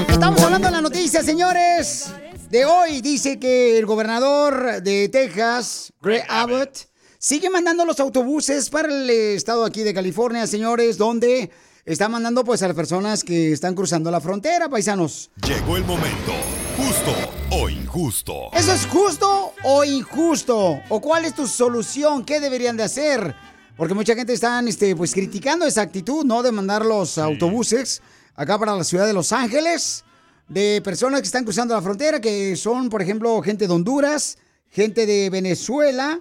[0.09, 2.12] Estamos hablando de la noticia, señores.
[2.51, 6.87] De hoy dice que el gobernador de Texas, Greg Abbott,
[7.18, 11.51] sigue mandando los autobuses para el estado aquí de California, señores, donde
[11.85, 15.33] está mandando pues a las personas que están cruzando la frontera, paisanos.
[15.48, 16.33] Llegó el momento.
[16.77, 17.12] ¿Justo
[17.51, 18.51] o injusto?
[18.55, 20.81] ¿Eso es justo o injusto?
[20.89, 22.25] ¿O cuál es tu solución?
[22.25, 23.35] ¿Qué deberían de hacer?
[23.77, 26.43] Porque mucha gente está este, pues, criticando esa actitud, ¿no?
[26.43, 28.01] De mandar los autobuses
[28.35, 30.05] acá para la ciudad de Los Ángeles,
[30.49, 34.39] de personas que están cruzando la frontera, que son, por ejemplo, gente de Honduras,
[34.71, 36.19] gente de Venezuela,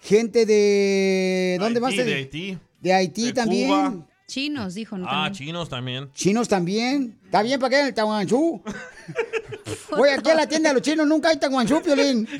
[0.00, 1.56] gente de...
[1.58, 1.92] ¿Dónde más?
[1.92, 2.58] Haití, de Haití.
[2.82, 3.68] De Haití De también.
[3.68, 4.06] Cuba.
[4.26, 5.06] Chinos, dijo, ¿no?
[5.06, 5.32] Ah, También.
[5.32, 6.10] chinos también.
[6.12, 7.18] Chinos también.
[7.24, 8.62] ¿Está bien para qué en el Tahuanchú?
[9.90, 12.28] Voy aquí a la tienda de los chinos, nunca hay Tahuanchú, Piolín.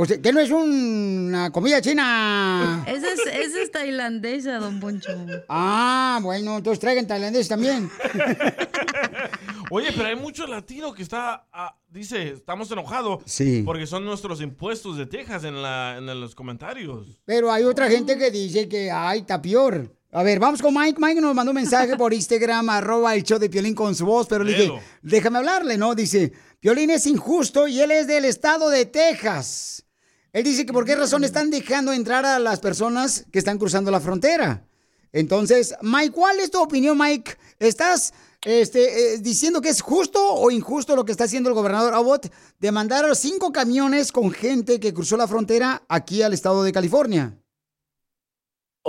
[0.00, 2.84] O sea, que no es una comida china.
[2.86, 5.10] Esa es, esa es tailandesa, don Poncho.
[5.48, 7.90] Ah, bueno, entonces traigan tailandés también.
[9.70, 13.22] Oye, pero hay mucho latino que está, ah, dice, estamos enojados.
[13.26, 13.62] Sí.
[13.64, 17.20] Porque son nuestros impuestos de Texas en, la, en los comentarios.
[17.24, 19.97] Pero hay otra gente que dice que, ay, está peor.
[20.10, 20.98] A ver, vamos con Mike.
[20.98, 24.26] Mike nos mandó un mensaje por Instagram, arroba el show de Piolín con su voz,
[24.26, 25.94] pero le dije, déjame hablarle, ¿no?
[25.94, 29.84] Dice, Piolín es injusto y él es del estado de Texas.
[30.32, 33.90] Él dice que por qué razón están dejando entrar a las personas que están cruzando
[33.90, 34.66] la frontera.
[35.12, 37.36] Entonces, Mike, ¿cuál es tu opinión, Mike?
[37.58, 38.12] ¿Estás
[38.44, 42.32] este, eh, diciendo que es justo o injusto lo que está haciendo el gobernador Abbott
[42.58, 46.72] de mandar a cinco camiones con gente que cruzó la frontera aquí al estado de
[46.72, 47.38] California?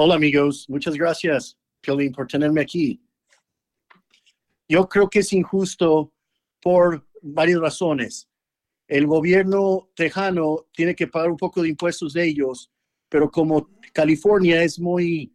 [0.02, 3.02] Hola amigos, muchas gracias, Piolín, por tenerme aquí.
[4.70, 6.14] Yo creo que es injusto
[6.62, 8.26] por varias razones.
[8.88, 12.72] El gobierno tejano tiene que pagar un poco de impuestos de ellos,
[13.10, 15.34] pero como California es muy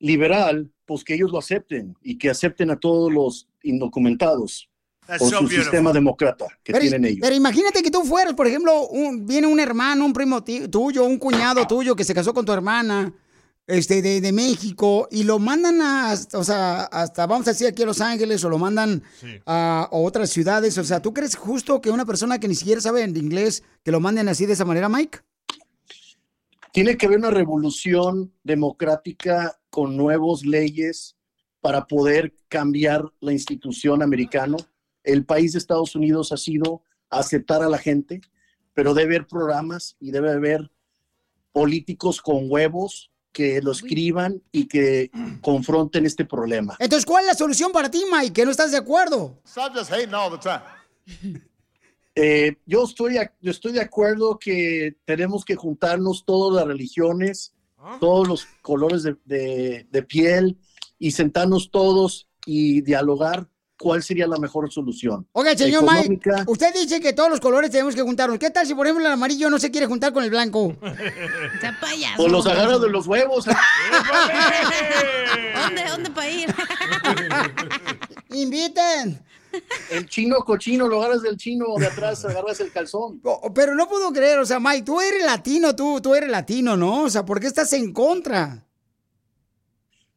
[0.00, 4.68] liberal, pues que ellos lo acepten y que acepten a todos los indocumentados
[5.06, 5.62] That's por so su beautiful.
[5.62, 7.20] sistema demócrata que Pero, tienen ellos.
[7.20, 11.18] pero imagínate que tú fueras, por ejemplo, un- viene un hermano, un primo tuyo, un
[11.20, 13.14] cuñado tuyo que se casó con tu hermana
[13.66, 17.82] este, de, de México y lo mandan a, o sea, hasta, vamos a decir, aquí
[17.82, 19.02] a Los Ángeles o lo mandan
[19.46, 20.76] a, a otras ciudades.
[20.78, 23.90] O sea, ¿tú crees justo que una persona que ni siquiera sabe en inglés, que
[23.90, 25.18] lo manden así de esa manera, Mike?
[26.72, 31.16] Tiene que haber una revolución democrática con nuevas leyes
[31.60, 34.56] para poder cambiar la institución americana.
[35.02, 38.20] El país de Estados Unidos ha sido aceptar a la gente,
[38.74, 40.70] pero debe haber programas y debe haber
[41.52, 45.10] políticos con huevos que lo escriban y que
[45.42, 46.76] confronten este problema.
[46.78, 48.32] Entonces, ¿cuál es la solución para ti, Mike?
[48.32, 49.38] Que no estás de acuerdo.
[49.44, 50.62] Stop just hating all the time.
[52.16, 57.52] Eh, yo, estoy, yo estoy de acuerdo que tenemos que juntarnos todas las religiones,
[57.98, 60.56] todos los colores de, de- de piel
[60.96, 65.26] y sentarnos todos y dialogar cuál sería la mejor solución.
[65.32, 68.38] Ok, señor Mike, Económica, usted dice que todos los colores tenemos que juntarnos.
[68.38, 70.76] ¿Qué tal si, por ejemplo, el amarillo no se quiere juntar con el blanco?
[72.18, 73.46] O los agarras de los huevos.
[75.54, 76.54] ¿Dónde, dónde para ir?
[78.32, 79.22] Inviten.
[79.90, 83.20] El chino cochino, lo agarras del chino de atrás, agarras el calzón.
[83.54, 87.02] Pero no puedo creer, o sea, Mike, tú eres latino, tú, tú eres latino, ¿no?
[87.02, 88.64] O sea, ¿por qué estás en contra?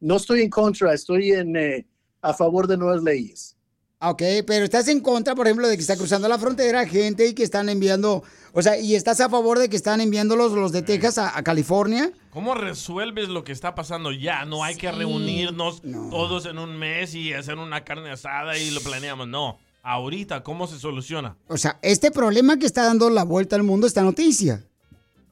[0.00, 1.86] No estoy en contra, estoy en, eh,
[2.22, 3.54] a favor de nuevas leyes.
[4.00, 7.26] Ah, Ok, pero estás en contra, por ejemplo, de que está cruzando la frontera gente
[7.26, 10.70] y que están enviando, o sea, y estás a favor de que están enviando los,
[10.70, 12.12] de Texas a, a California.
[12.30, 14.44] ¿Cómo resuelves lo que está pasando ya?
[14.44, 18.80] No hay que reunirnos todos en un mes y hacer una carne asada y lo
[18.82, 19.26] planeamos.
[19.26, 19.58] No.
[19.82, 21.36] Ahorita, ¿cómo se soluciona?
[21.48, 24.64] O sea, este problema que está dando la vuelta al mundo, esta noticia.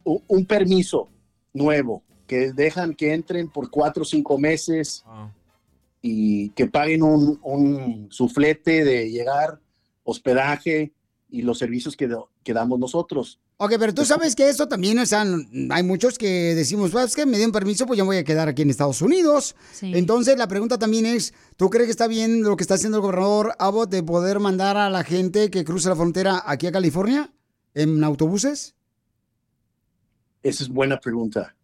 [0.03, 1.09] un, un permiso
[1.53, 5.05] nuevo que dejan que entren por cuatro o cinco meses
[6.09, 9.61] y que paguen un, un suflete de llegar,
[10.05, 10.93] hospedaje
[11.29, 13.41] y los servicios que, do- que damos nosotros.
[13.57, 15.25] Ok, pero tú sabes que eso también, o sea,
[15.71, 18.49] hay muchos que decimos, pues que me den permiso, pues ya me voy a quedar
[18.49, 19.57] aquí en Estados Unidos.
[19.83, 23.03] Entonces, la pregunta también es, ¿tú crees que está bien lo que está haciendo el
[23.03, 27.33] gobernador Abbott de poder mandar a la gente que cruza la frontera aquí a California
[27.75, 28.75] en autobuses?
[30.43, 31.56] Esa es buena pregunta.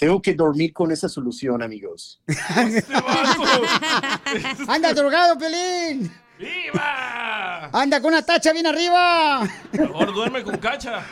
[0.00, 2.22] Tengo que dormir con esa solución, amigos.
[4.66, 6.10] ¡Anda drogado, Pelín!
[6.38, 7.68] ¡Viva!
[7.70, 9.46] ¡Anda con una tacha bien arriba!
[9.72, 11.04] Mejor duerme con cacha.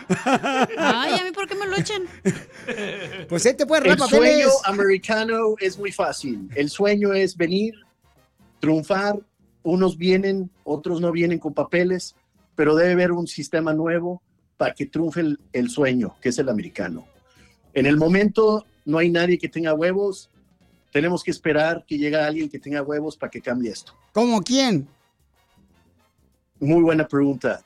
[0.78, 2.04] Ay, ¿a mí por qué me lo echan?
[3.28, 4.54] Pues él te puede El arreglar sueño papeles.
[4.64, 6.48] americano es muy fácil.
[6.54, 7.74] El sueño es venir,
[8.58, 9.18] triunfar.
[9.64, 12.14] Unos vienen, otros no vienen con papeles,
[12.56, 14.22] pero debe haber un sistema nuevo
[14.56, 17.04] para que triunfe el, el sueño, que es el americano.
[17.74, 20.30] En el momento no hay nadie que tenga huevos.
[20.90, 23.92] Tenemos que esperar que llegue alguien que tenga huevos para que cambie esto.
[24.14, 24.88] ¿Cómo quién?
[26.58, 27.62] Muy buena pregunta.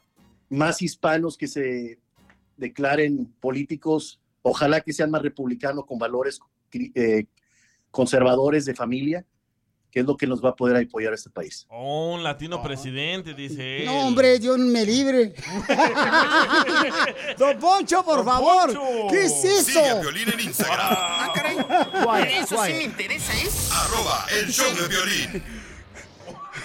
[0.51, 2.01] Más hispanos que se
[2.57, 6.41] declaren políticos, ojalá que sean más republicanos con valores
[6.73, 7.27] eh,
[7.93, 9.25] conservadores de familia,
[9.93, 11.67] que es lo que nos va a poder apoyar a este país.
[11.69, 13.85] Oh, un latino presidente, dice él.
[13.85, 15.35] No, hombre, Dios me libre.
[17.39, 18.73] Don Poncho, por favor.
[19.11, 19.65] ¿Qué es eso?
[19.65, 20.97] Sigue a Piolín en Instagram.
[22.27, 23.51] Eso sí me interesa, ¿eh?
[23.71, 25.43] Arroba el show de violín.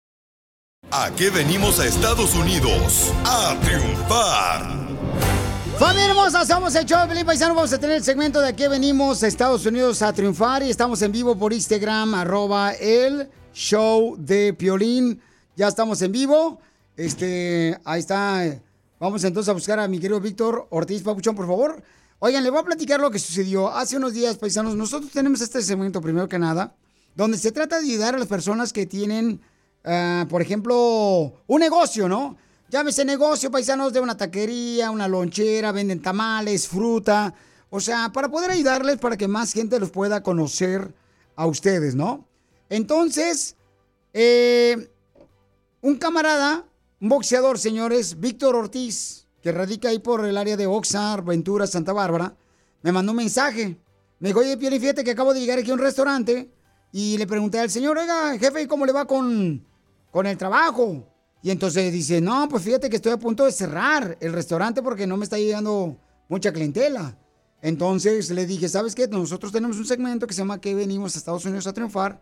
[0.93, 3.13] ¿A qué venimos a Estados Unidos?
[3.23, 4.89] A triunfar.
[5.79, 7.55] Familia hermosa, somos el show de Paisano.
[7.55, 11.01] Vamos a tener el segmento de aquí venimos a Estados Unidos a triunfar y estamos
[11.01, 15.21] en vivo por Instagram, arroba el show de Piolín.
[15.55, 16.59] Ya estamos en vivo.
[16.97, 18.59] Este, ahí está.
[18.99, 21.81] Vamos entonces a buscar a mi querido Víctor Ortiz Papuchón, por favor.
[22.19, 24.75] Oigan, le voy a platicar lo que sucedió hace unos días, paisanos.
[24.75, 26.75] Nosotros tenemos este segmento, primero que nada,
[27.15, 29.39] donde se trata de ayudar a las personas que tienen,
[29.83, 32.37] ah, por ejemplo, un negocio, ¿no?
[32.69, 37.33] Llámese negocio, paisanos, de una taquería, una lonchera, venden tamales, fruta.
[37.69, 40.93] O sea, para poder ayudarles para que más gente los pueda conocer
[41.35, 42.27] a ustedes, ¿no?
[42.69, 43.55] Entonces,
[44.13, 44.89] eh,
[45.81, 46.65] un camarada,
[46.99, 51.93] un boxeador, señores, Víctor Ortiz, que radica ahí por el área de Oxnard, Ventura, Santa
[51.93, 52.35] Bárbara,
[52.83, 53.77] me mandó un mensaje.
[54.19, 56.51] Me dijo, oye, Pioli, fíjate que acabo de llegar aquí a un restaurante
[56.91, 59.65] y le pregunté al señor, oiga, jefe, ¿cómo le va con,
[60.11, 61.07] con el trabajo?
[61.41, 65.07] Y entonces dice, no, pues fíjate que estoy a punto de cerrar el restaurante porque
[65.07, 65.97] no me está llegando
[66.29, 67.17] mucha clientela.
[67.61, 69.07] Entonces le dije, ¿sabes qué?
[69.07, 72.21] Nosotros tenemos un segmento que se llama que venimos a Estados Unidos a triunfar.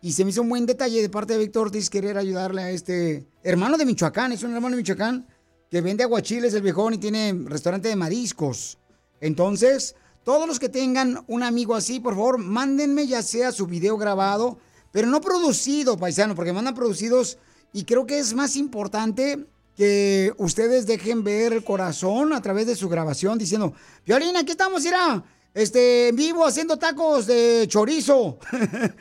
[0.00, 2.70] Y se me hizo un buen detalle de parte de Víctor Ortiz querer ayudarle a
[2.70, 5.26] este hermano de Michoacán, es un hermano de Michoacán
[5.70, 8.78] que vende aguachiles el viejón y tiene restaurante de mariscos.
[9.20, 13.96] Entonces, todos los que tengan un amigo así, por favor, mándenme ya sea su video
[13.96, 14.58] grabado,
[14.92, 17.38] pero no producido, paisano, porque mandan producidos
[17.72, 22.76] y creo que es más importante que ustedes dejen ver el corazón a través de
[22.76, 23.72] su grabación diciendo,
[24.06, 25.24] Violina, aquí estamos, irá,
[25.54, 28.38] este, en vivo haciendo tacos de chorizo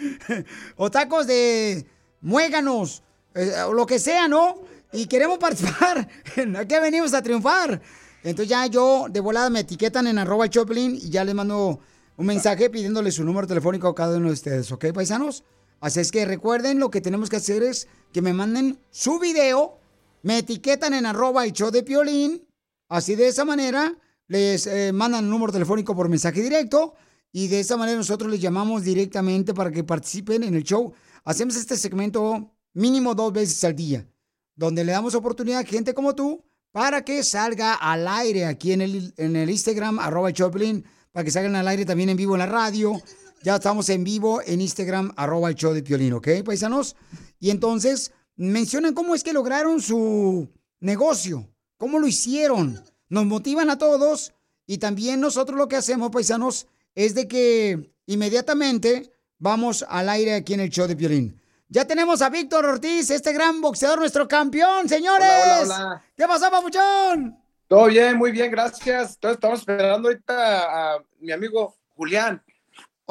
[0.77, 1.85] o tacos de
[2.21, 3.03] muéganos,
[3.35, 4.61] eh, o lo que sea, ¿no?
[4.93, 6.07] Y queremos participar,
[6.57, 7.81] ¿a qué venimos a triunfar?
[8.23, 11.79] Entonces ya yo de volada me etiquetan en arroba Choplin y ya les mando
[12.17, 15.43] un mensaje pidiéndole su número telefónico a cada uno de ustedes, ¿ok, paisanos?
[15.81, 19.79] Así es que recuerden, lo que tenemos que hacer es que me manden su video,
[20.21, 22.47] me etiquetan en arroba el show de Piolín,
[22.87, 26.93] así de esa manera les eh, mandan un número telefónico por mensaje directo
[27.31, 30.93] y de esa manera nosotros les llamamos directamente para que participen en el show.
[31.23, 34.07] Hacemos este segmento mínimo dos veces al día,
[34.55, 38.81] donde le damos oportunidad a gente como tú para que salga al aire aquí en
[38.81, 42.39] el, en el Instagram, arroba Choplin, para que salgan al aire también en vivo en
[42.39, 43.01] la radio.
[43.43, 46.95] Ya estamos en vivo en Instagram, arroba el show de Piolín, ¿ok, paisanos?
[47.39, 50.47] Y entonces mencionan cómo es que lograron su
[50.79, 52.83] negocio, cómo lo hicieron.
[53.09, 54.33] Nos motivan a todos
[54.67, 60.53] y también nosotros lo que hacemos, paisanos, es de que inmediatamente vamos al aire aquí
[60.53, 61.41] en el show de Piolín.
[61.67, 65.27] Ya tenemos a Víctor Ortiz, este gran boxeador, nuestro campeón, señores.
[65.43, 66.05] Hola, hola, hola.
[66.15, 67.41] ¿Qué pasó, papuchón?
[67.67, 69.15] Todo bien, muy bien, gracias.
[69.15, 72.43] Entonces estamos esperando ahorita a mi amigo Julián.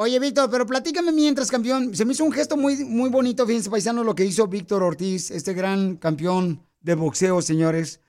[0.01, 1.95] Oye, Víctor, pero platícame mientras, campeón.
[1.95, 5.29] Se me hizo un gesto muy, muy bonito, fíjense, paisano, lo que hizo Víctor Ortiz,
[5.29, 7.99] este gran campeón de boxeo, señores.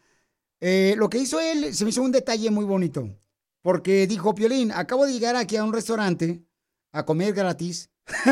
[0.62, 3.10] Eh, lo que hizo él, se me hizo un detalle muy bonito.
[3.60, 6.42] Porque dijo, Piolín, acabo de llegar aquí a un restaurante
[6.92, 7.90] a comer gratis.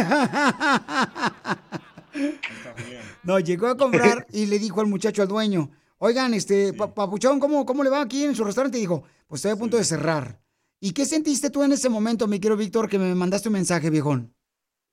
[3.23, 7.39] No, llegó a comprar y le dijo al muchacho, al dueño, oigan, este, pa- papuchón,
[7.39, 8.79] ¿cómo, ¿cómo le va aquí en su restaurante?
[8.79, 10.40] Y dijo, pues estoy a punto de cerrar.
[10.81, 13.91] ¿Y qué sentiste tú en ese momento, mi querido Víctor, que me mandaste un mensaje,
[13.91, 14.35] viejón?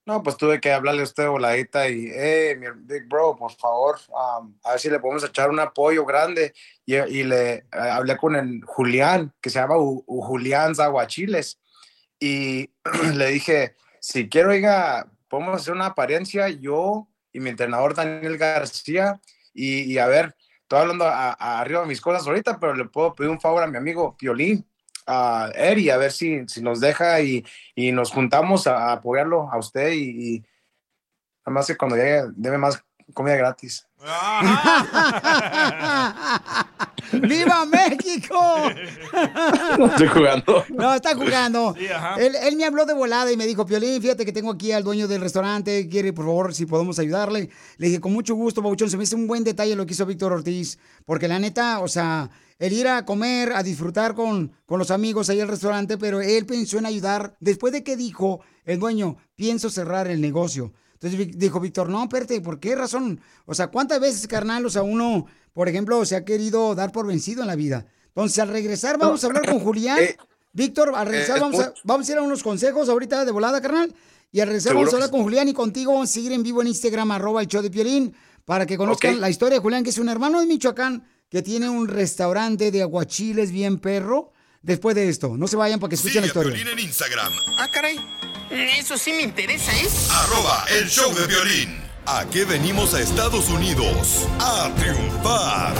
[0.05, 3.97] No, pues tuve que hablarle a usted voladita y, eh, mi big bro, por favor,
[4.09, 6.53] um, a ver si le podemos echar un apoyo grande.
[6.85, 11.59] Y, y le eh, hablé con el Julián, que se llama U- U- Julián Zaguachiles.
[12.19, 12.69] Y
[13.15, 19.19] le dije, si quiero, oiga, podemos hacer una apariencia, yo y mi entrenador Daniel García,
[19.53, 22.85] y, y a ver, estoy hablando a- a- arriba de mis cosas ahorita, pero le
[22.85, 24.65] puedo pedir un favor a mi amigo Piolín,
[25.07, 27.45] a Eri, a ver si, si nos deja y,
[27.75, 30.45] y nos juntamos a, a apoyarlo a usted y, y
[31.45, 32.83] además que cuando llegue, debe más
[33.13, 33.87] comida gratis.
[37.13, 38.35] ¡Viva México!
[39.77, 40.65] No estoy jugando.
[40.69, 41.73] No, está jugando.
[41.77, 41.87] Sí,
[42.19, 44.83] él, él me habló de volada y me dijo, Piolín, fíjate que tengo aquí al
[44.83, 47.49] dueño del restaurante, quiere, por favor, si podemos ayudarle.
[47.77, 50.05] Le dije, con mucho gusto, Pabuchón, se me hizo un buen detalle lo que hizo
[50.05, 52.29] Víctor Ortiz, porque la neta, o sea,
[52.59, 56.45] el ir a comer, a disfrutar con, con los amigos ahí al restaurante, pero él
[56.45, 60.73] pensó en ayudar, después de que dijo el dueño, pienso cerrar el negocio.
[60.99, 63.21] Entonces dijo Víctor, no, espérate, ¿por qué razón?
[63.45, 67.05] O sea, ¿cuántas veces, carnal, o sea, uno, por ejemplo, se ha querido dar por
[67.05, 67.85] vencido en la vida?
[68.07, 69.99] Entonces, al regresar, vamos a hablar con Julián.
[69.99, 70.17] Eh,
[70.53, 73.31] Víctor, al regresar, eh, vamos, a, pu- vamos a ir a unos consejos ahorita de
[73.31, 73.93] volada, carnal.
[74.31, 75.93] Y al regresar, ¿Seguro vamos a hablar con Julián y contigo.
[75.93, 79.21] Vamos a seguir en vivo en Instagram, arroba el show de Piolín, para que conozcan
[79.21, 82.81] la historia de Julián, que es un hermano de Michoacán que tiene un restaurante de
[82.81, 84.31] aguachiles bien perro.
[84.61, 86.63] Después de esto, no se vayan para que escuchen la Sigue a historia.
[86.63, 87.97] Piolín en Instagram, Ah, caray.
[88.79, 89.87] Eso sí me interesa, ¿eh?
[90.11, 91.77] Arroba el show de violín.
[92.05, 94.25] ¿A qué venimos a Estados Unidos?
[94.39, 95.75] A triunfar.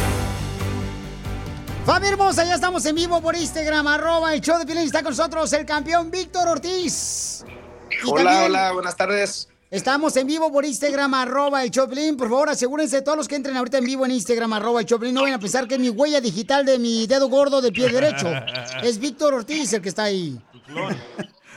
[1.85, 4.83] Familia hermosa, ya estamos en vivo por Instagram, arroba el show de Piolín.
[4.85, 7.45] Está con nosotros el campeón Víctor Ortiz.
[7.89, 9.47] Y Hola, también hola, buenas tardes.
[9.69, 12.15] Estamos en vivo por Instagram, arroba el Choplin.
[12.15, 15.13] Por favor, asegúrense todos los que entren ahorita en vivo en Instagram, arroba el Choplin.
[15.13, 18.31] No vayan a pensar que mi huella digital de mi dedo gordo del pie derecho.
[18.81, 20.39] Es Víctor Ortiz el que está ahí.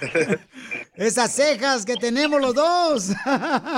[0.94, 3.10] Esas cejas que tenemos los dos.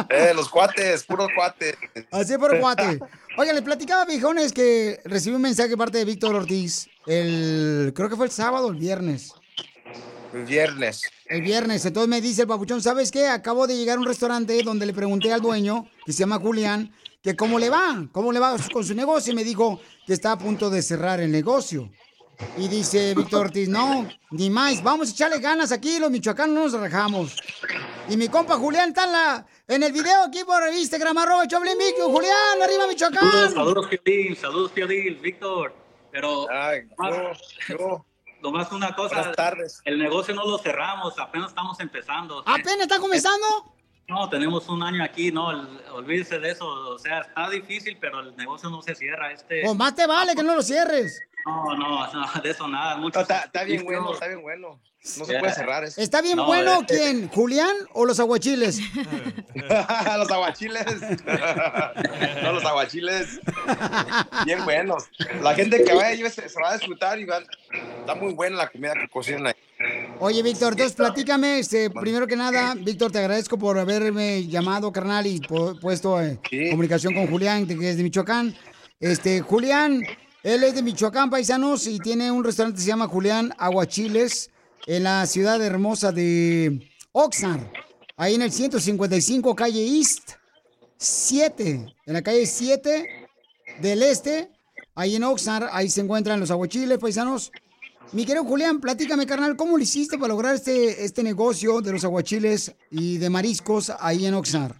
[0.08, 1.76] Eh, los cuates, puros cuates.
[2.10, 2.98] Así por cuate.
[3.36, 6.88] Oiga, les platicaba, viejones, que recibí un mensaje de parte de Víctor Ortiz.
[7.06, 9.32] El, creo que fue el sábado o el viernes.
[10.32, 11.02] El viernes.
[11.26, 11.84] El viernes.
[11.84, 13.26] Entonces me dice el papuchón, ¿sabes qué?
[13.26, 16.92] Acabo de llegar a un restaurante donde le pregunté al dueño, que se llama Julián,
[17.22, 19.32] que cómo le va, cómo le va con su negocio.
[19.32, 21.90] Y me dijo que está a punto de cerrar el negocio.
[22.56, 26.62] Y dice Víctor Ortiz, no, ni más, vamos a echarle ganas aquí, los michoacanos no
[26.64, 27.36] nos rajamos.
[28.08, 31.76] Y mi compa Julián está en, la, en el video aquí por Instagram, arroba Choblin.
[32.02, 33.30] Julián, arriba Michoacán.
[33.30, 35.74] Saludos, saludos, Piolín, saludos, Piolín, Víctor.
[36.10, 36.48] Pero,
[37.68, 38.04] yo,
[38.42, 39.16] nomás una cosa.
[39.16, 39.82] Buenas tardes.
[39.84, 42.42] El negocio no lo cerramos, apenas estamos empezando.
[42.46, 43.46] ¿Apenas está comenzando?
[44.08, 45.46] No, tenemos un año aquí, no,
[45.92, 46.66] olvídese de eso.
[46.66, 49.32] O sea, está difícil, pero el negocio no se cierra.
[49.32, 51.20] Este, O más te vale que no lo cierres.
[51.46, 52.96] No, no, no, de eso nada.
[52.96, 54.80] Mucho está, está bien bueno, está bien bueno.
[55.18, 56.00] No se puede cerrar eso.
[56.00, 57.28] ¿Está bien No, bueno este- quién?
[57.28, 58.78] ¿Julián o los aguachiles?
[59.56, 60.84] los aguachiles.
[62.42, 63.40] no, los aguachiles.
[64.44, 65.04] Bien buenos.
[65.42, 67.40] La gente que vaya ahí se, se va a disfrutar y va,
[68.00, 69.54] está muy buena la comida que cocinan ahí.
[70.20, 75.26] Oye, Víctor, entonces platícame, este, primero que nada, Víctor, te agradezco por haberme llamado, carnal,
[75.26, 76.38] y pu- puesto en
[76.70, 78.54] comunicación con Julián, que es de Michoacán.
[79.00, 80.00] Este, Julián,
[80.42, 84.50] él es de Michoacán, paisanos, y tiene un restaurante que se llama Julián Aguachiles,
[84.86, 87.60] en la ciudad hermosa de Oxnard,
[88.16, 90.32] ahí en el 155 calle East
[90.96, 93.28] 7, en la calle 7
[93.80, 94.50] del este,
[94.94, 97.52] ahí en Oxnard, ahí se encuentran los aguachiles, paisanos.
[98.12, 102.04] Mi querido Julián, platícame, carnal, ¿cómo lo hiciste para lograr este, este negocio de los
[102.04, 104.74] aguachiles y de mariscos ahí en Oxnard?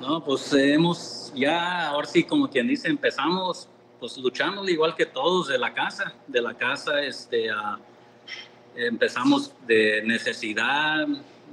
[0.00, 3.68] No, pues eh, hemos ya, ahora sí, como quien dice, empezamos
[3.98, 7.48] pues luchando igual que todos de la casa, de la casa, este,
[8.74, 11.06] empezamos de necesidad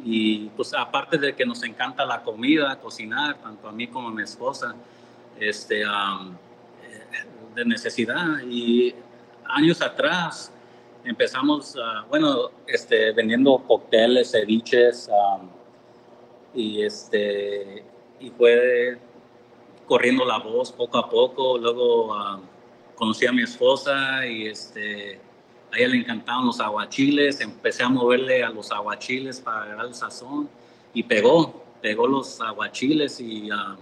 [0.04, 4.12] y pues aparte de que nos encanta la comida, cocinar, tanto a mí como a
[4.12, 4.76] mi esposa,
[5.39, 5.86] este, eh,
[7.56, 8.39] de necesidad.
[8.50, 8.94] Y
[9.46, 10.52] años atrás
[11.04, 11.76] empezamos,
[12.10, 15.10] bueno, este, vendiendo cócteles, ceviches,
[16.56, 17.84] y este
[18.20, 18.98] y fue
[19.94, 21.56] corriendo la voz poco a poco.
[21.60, 22.39] Luego ah,
[22.96, 25.20] conocí a mi esposa y este
[25.72, 27.41] a ella le encantaban los aguachiles.
[27.41, 30.50] Empecé a moverle a los aguachiles para agarrar el sazón
[30.96, 33.78] y pegó pegó los aguachiles y ah,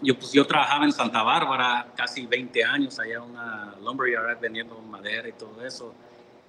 [0.00, 4.78] yo pues yo trabajaba en Santa Bárbara casi 20 años allá en una lumberyard vendiendo
[4.82, 5.92] madera y todo eso.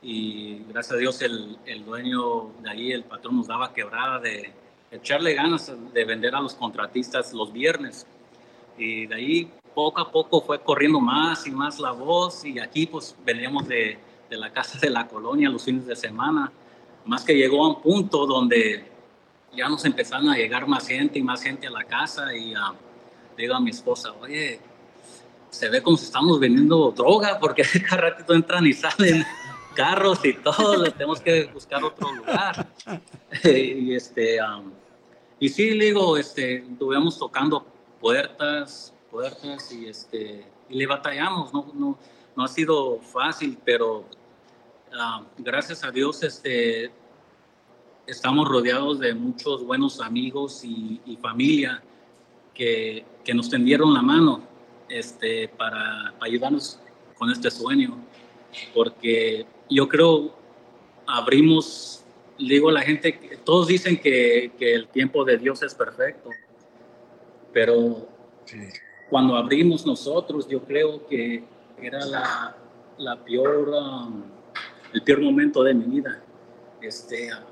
[0.03, 4.53] Y gracias a Dios el, el dueño de ahí, el patrón nos daba quebrada de
[4.91, 8.05] echarle ganas de vender a los contratistas los viernes.
[8.79, 12.87] Y de ahí poco a poco fue corriendo más y más la voz y aquí
[12.87, 13.99] pues veníamos de,
[14.29, 16.51] de la casa de la colonia los fines de semana,
[17.05, 18.85] más que llegó a un punto donde
[19.55, 22.57] ya nos empezaron a llegar más gente y más gente a la casa y le
[23.37, 24.59] digo a mi esposa, oye,
[25.49, 29.25] se ve como si estamos vendiendo droga porque cada ratito entran y salen
[29.75, 32.67] carros y todo, tenemos que buscar otro lugar.
[33.43, 34.71] y este, am,
[35.39, 37.65] y sí, digo, este, estuvimos tocando
[37.99, 41.97] puertas, puertas y este, y le batallamos, no, no,
[42.35, 44.05] no ha sido fácil, pero
[44.93, 46.91] ah, gracias a Dios, este,
[48.07, 51.83] estamos rodeados de muchos buenos amigos y, familia
[52.53, 54.41] que, que nos tendieron la mano
[54.87, 56.79] este, para, para ayudarnos
[57.17, 57.97] con este sueño,
[58.73, 60.33] porque yo creo
[61.05, 62.03] abrimos,
[62.37, 66.29] digo la gente, todos dicen que, que el tiempo de Dios es perfecto,
[67.53, 68.07] pero
[69.09, 71.43] cuando abrimos nosotros, yo creo que
[71.81, 72.55] era la,
[72.97, 74.23] la peor, um,
[74.93, 76.21] el peor momento de mi vida.
[76.81, 77.43] Este, ah,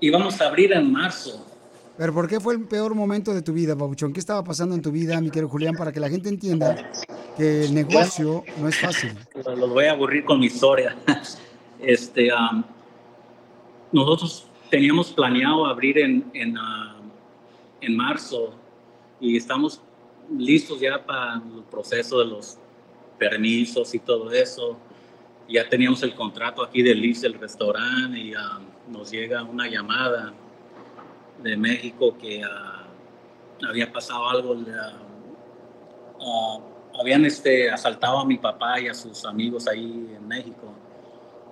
[0.00, 1.44] íbamos a abrir en marzo,
[1.96, 4.12] Pero ¿por qué fue el peor momento de tu vida, Pabuchón?
[4.12, 6.90] ¿Qué estaba pasando en tu vida, mi querido Julián, para que la gente entienda
[7.36, 9.12] que el negocio no es fácil?
[9.34, 10.96] los voy a aburrir con mi historia.
[11.80, 12.64] Este, um,
[13.92, 16.97] nosotros teníamos planeado abrir en, en, ah,
[17.80, 18.54] en marzo
[19.20, 19.80] y estamos
[20.36, 22.58] listos ya para el proceso de los
[23.18, 24.78] permisos y todo eso.
[25.48, 30.34] ya teníamos el contrato aquí de lease del restaurante y ah, nos llega una llamada
[31.42, 32.86] de México que ah,
[33.66, 34.92] había pasado algo, ah,
[36.20, 36.58] ah,
[37.00, 40.74] habían este, asaltado a mi papá y a sus amigos ahí en México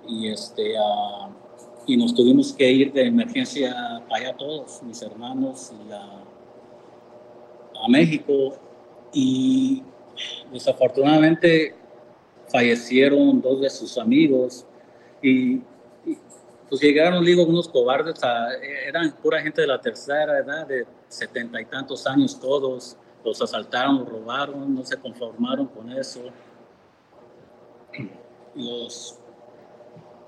[0.07, 0.75] y este
[1.87, 6.23] y nos tuvimos que ir de emergencia para allá todos, mis hermanos y a,
[7.87, 8.57] México
[9.13, 9.81] y
[10.51, 11.73] desafortunadamente
[12.51, 14.65] fallecieron dos de sus amigos
[15.21, 15.61] y,
[16.67, 18.19] pues llegaron, digo, unos cobardes,
[18.85, 23.99] eran pura gente de la tercera edad, de setenta y tantos años todos, los asaltaron,
[23.99, 26.19] los robaron, no se conformaron con eso.
[28.53, 29.17] Los,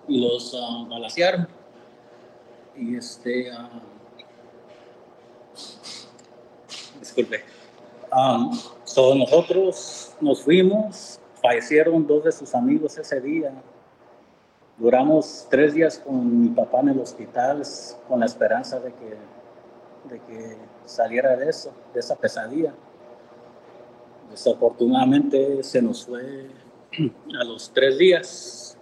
[0.10, 1.48] los ah, balacearon.
[2.76, 3.70] Y este, ah,
[7.00, 7.44] disculpe.
[8.12, 13.54] Um, so nosotros nos fuimos, fallecieron dos de sus amigos ese día.
[14.78, 17.62] Duramos tres días con mi papá en el hospital
[18.08, 19.18] con la esperanza de que,
[20.14, 22.74] de que saliera de eso, de esa pesadilla.
[24.32, 26.50] Desafortunadamente se nos fue
[27.40, 28.78] a los tres días.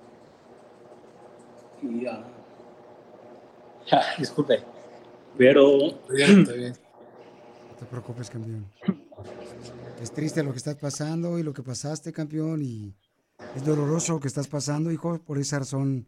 [1.81, 2.05] Y,
[3.91, 4.63] ah, disculpe,
[5.37, 5.77] pero
[6.09, 8.65] No te preocupes, campeón.
[10.01, 12.93] Es triste lo que estás pasando y lo que pasaste, campeón, y
[13.55, 15.19] es doloroso lo que estás pasando, hijo.
[15.19, 16.07] Por esa razón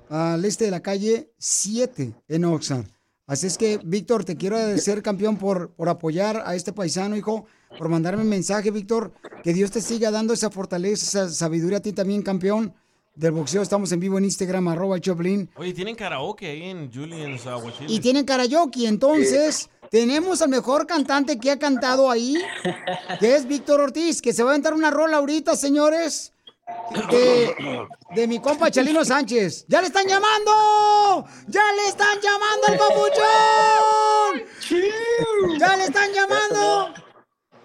[0.08, 2.86] al este de la calle 7 en Oxnard.
[3.26, 7.46] Así es que, Víctor, te quiero agradecer, campeón, por, por apoyar a este paisano, hijo,
[7.78, 9.12] por mandarme un mensaje, Víctor.
[9.42, 12.74] Que Dios te siga dando esa fortaleza, esa sabiduría a ti también, campeón
[13.14, 13.62] del boxeo.
[13.62, 15.50] Estamos en vivo en Instagram, arroba Choplin.
[15.56, 17.92] Oye, tienen karaoke ahí en Julian's uh, Aguachiles.
[17.92, 22.36] Y tienen karaoke, entonces tenemos al mejor cantante que ha cantado ahí,
[23.20, 26.32] que es Víctor Ortiz, que se va a aventar una rola ahorita, señores,
[27.10, 29.66] de, de mi compa Chalino Sánchez.
[29.68, 31.26] ¡Ya le están llamando!
[31.48, 33.18] ¡Ya le están llamando al papuchón!
[35.58, 36.94] ¡Ya le están llamando!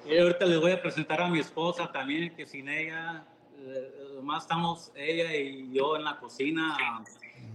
[0.06, 3.26] Y ahorita les voy a presentar a mi esposa también, que sin ella,
[3.68, 6.78] eh, más estamos ella y yo en la cocina.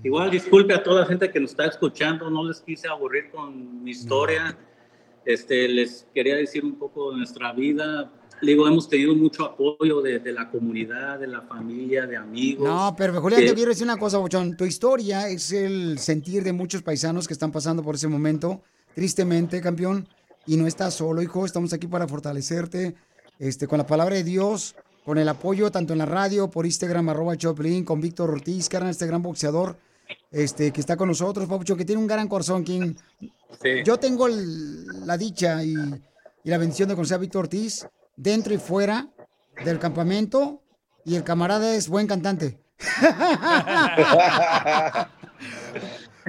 [0.04, 3.82] Igual disculpe a toda la gente que nos está escuchando, no les quise aburrir con
[3.84, 4.56] mi historia.
[5.24, 8.10] Este, les quería decir un poco de nuestra vida.
[8.40, 12.68] Digo, hemos tenido mucho apoyo de, de la comunidad, de la familia, de amigos.
[12.68, 14.56] No, pero Julián, que- te quiero decir una cosa, Bochón.
[14.56, 18.62] Tu historia es el sentir de muchos paisanos que están pasando por ese momento,
[18.96, 20.08] tristemente, campeón.
[20.44, 21.46] Y no estás solo, hijo.
[21.46, 22.96] Estamos aquí para fortalecerte
[23.38, 24.74] este, con la palabra de Dios,
[25.04, 28.90] con el apoyo tanto en la radio, por Instagram, arroba Choplin, con Víctor Ortiz, carnal,
[28.92, 29.76] este gran boxeador
[30.30, 32.62] este, que está con nosotros, Papucho, que tiene un gran corazón.
[32.64, 32.96] Quien...
[33.84, 35.74] Yo tengo el- la dicha y,
[36.44, 37.86] y la bendición de conocer a Víctor Ortiz
[38.16, 39.08] dentro y fuera
[39.64, 40.60] del campamento.
[41.04, 42.60] Y el camarada es buen cantante.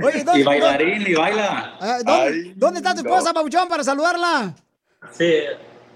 [0.04, 1.78] Oye, ¿dónde, y bailarín, y baila.
[1.80, 4.56] Ah, ¿dónde, dónde está tu esposa, Pabuchón, para saludarla?
[5.12, 5.32] Sí.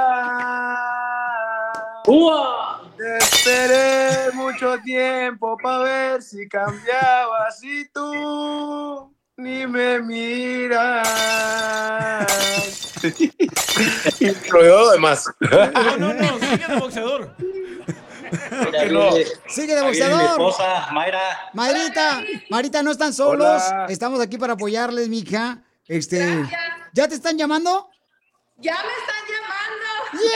[2.96, 11.04] Te esperé mucho tiempo para ver si cambiabas y tú ni me miras.
[14.20, 15.30] y lo demás.
[15.40, 17.36] No, no, no, sigue de boxeador.
[18.30, 20.22] Mira, viene- Sigue de viene Mi boxeador.
[20.30, 21.50] esposa, Mayra.
[21.54, 23.62] Mayrita, Marita, no están solos.
[23.68, 23.86] Hola.
[23.88, 25.58] Estamos aquí para apoyarles, mija.
[25.86, 26.44] Este,
[26.92, 27.88] ¿ya te están llamando?
[28.58, 29.86] Ya me están llamando.
[30.12, 30.28] ¡Yes!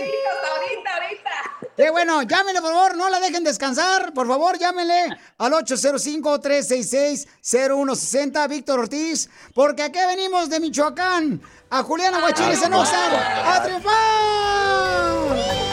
[0.00, 1.30] hijos, ahorita, ahorita.
[1.76, 4.12] Qué bueno, llámenle por favor, no la dejen descansar.
[4.12, 12.62] Por favor, llámenle al 805-366-0160, Víctor Ortiz, porque aquí venimos de Michoacán, a Juliana Guachiles
[12.62, 15.67] en Oxnard, a triunfar.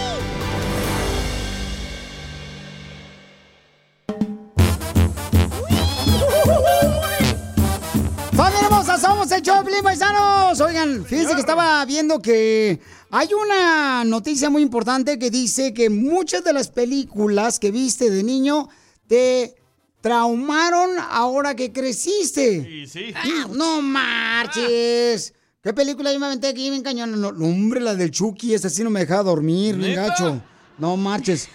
[8.36, 8.98] ¡Familia hermosa!
[8.98, 10.60] ¡Somos el Choplin, paisanos!
[10.60, 16.44] Oigan, fíjense que estaba viendo que hay una noticia muy importante que dice que muchas
[16.44, 18.68] de las películas que viste de niño
[19.08, 19.56] te
[20.02, 22.64] traumaron ahora que creciste.
[22.64, 23.14] Sí, sí.
[23.54, 25.34] ¡No marches!
[25.64, 27.20] ¿Qué película yo me aventé aquí bien cañón?
[27.20, 30.08] No, hombre, la del Chucky, esa sí no me dejaba dormir, ¿Neta?
[30.08, 30.42] gacho.
[30.78, 31.48] No marches.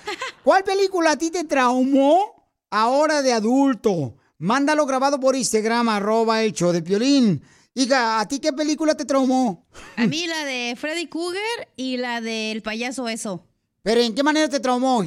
[0.42, 4.14] ¿Cuál película a ti te traumó ahora de adulto?
[4.40, 7.42] Mándalo grabado por Instagram, arroba el show de Piolín.
[7.74, 9.66] Hija, ¿a ti qué película te traumó?
[9.96, 13.46] A mí la de Freddy Krueger y la del payaso eso.
[13.82, 15.06] ¿Pero en qué manera te traumó?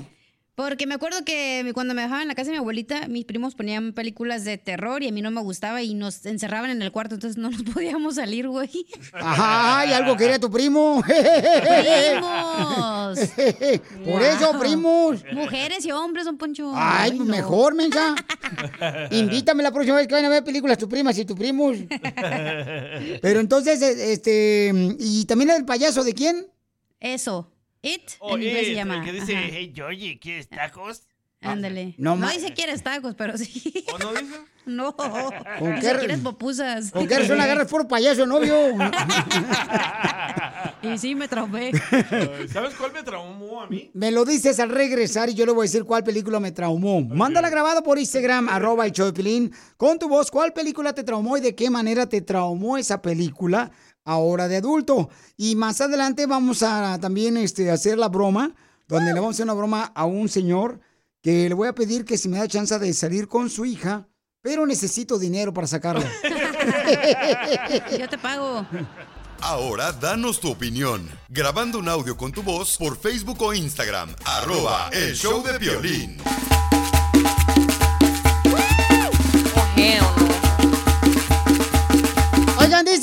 [0.55, 3.55] Porque me acuerdo que cuando me dejaban en la casa de mi abuelita, mis primos
[3.55, 6.91] ponían películas de terror y a mí no me gustaba y nos encerraban en el
[6.91, 8.69] cuarto, entonces no nos podíamos salir, güey.
[9.13, 11.01] Ajá, y algo quería tu primo.
[11.03, 13.19] ¡Primos!
[14.05, 15.23] Por eso, primos.
[15.33, 16.71] Mujeres y hombres, don Poncho.
[16.75, 17.33] Ay, pues no.
[17.33, 18.13] mejor, mensa.
[19.11, 21.77] Invítame la próxima vez que vayan a ver películas tus primas y tus primos.
[23.21, 26.45] Pero entonces, eh, este, y también el payaso, ¿de quién?
[26.99, 27.49] Eso.
[27.83, 29.03] It, Oh, en inglés se llama.
[29.03, 29.45] que dice, Ajá.
[29.51, 31.03] hey, Georgie, ¿quieres tacos?
[31.41, 31.93] Ándale.
[31.97, 33.85] No No, dice quieres tacos, pero sí.
[33.93, 34.35] ¿O no dice?
[34.65, 34.95] No.
[34.95, 36.89] ¿Con Dice qué- quieres popusas.
[36.91, 38.55] ¿Con qué razón agarras por payaso, novio?
[40.81, 41.71] Y sí, me traumé.
[42.51, 43.89] ¿Sabes cuál me traumó a mí?
[43.93, 47.01] Me lo dices al regresar y yo le voy a decir cuál película me traumó.
[47.01, 51.41] Mándala grabado por Instagram, arroba de Pilín, con tu voz, cuál película te traumó y
[51.41, 53.71] de qué manera te traumó esa película
[54.05, 55.09] ahora de adulto.
[55.37, 58.53] Y más adelante vamos a también este, hacer la broma,
[58.87, 60.79] donde le vamos a hacer una broma a un señor
[61.21, 64.07] que le voy a pedir que si me da chance de salir con su hija,
[64.41, 66.11] pero necesito dinero para sacarla.
[67.97, 68.65] Yo te pago.
[69.39, 74.89] Ahora danos tu opinión, grabando un audio con tu voz por Facebook o Instagram, arroba
[74.91, 76.17] el show de violín.
[79.75, 80.22] Oigan,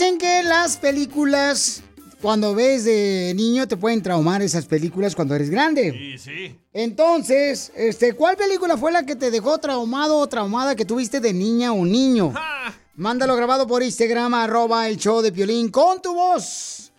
[0.01, 1.83] dicen que las películas,
[2.23, 5.93] cuando ves de niño, te pueden traumar esas películas cuando eres grande.
[5.93, 6.59] Sí, sí.
[6.73, 11.35] Entonces, este, ¿cuál película fue la que te dejó traumado o traumada que tuviste de
[11.35, 12.33] niña o niño?
[12.95, 16.91] Mándalo grabado por Instagram, arroba el show de Piolín, con tu voz.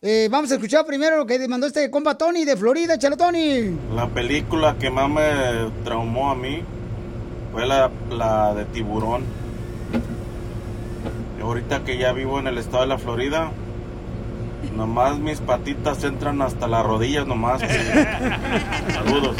[0.00, 3.76] Eh, vamos a escuchar primero lo que mandó este compa Tony de Florida, chalo Tony.
[3.96, 6.62] La película que más me traumó a mí
[7.52, 9.43] fue la, la de tiburón.
[11.44, 13.52] Ahorita que ya vivo en el estado de la Florida,
[14.74, 17.60] nomás mis patitas entran hasta las rodillas nomás.
[18.90, 19.36] Saludos.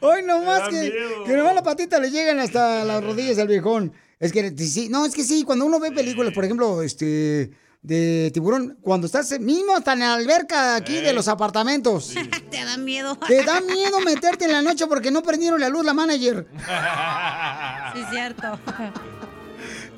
[0.00, 3.94] Hoy nomás que, que nomás la patita le llegan hasta las rodillas al viejón.
[4.20, 8.30] Es que sí, no, es que sí, cuando uno ve películas, por ejemplo, este de
[8.34, 12.12] tiburón, cuando estás mismo hasta en la alberca aquí de los apartamentos.
[12.50, 13.16] Te da miedo.
[13.26, 16.46] Te da miedo meterte en la noche porque no prendieron la luz la manager.
[17.94, 18.58] Sí, es cierto.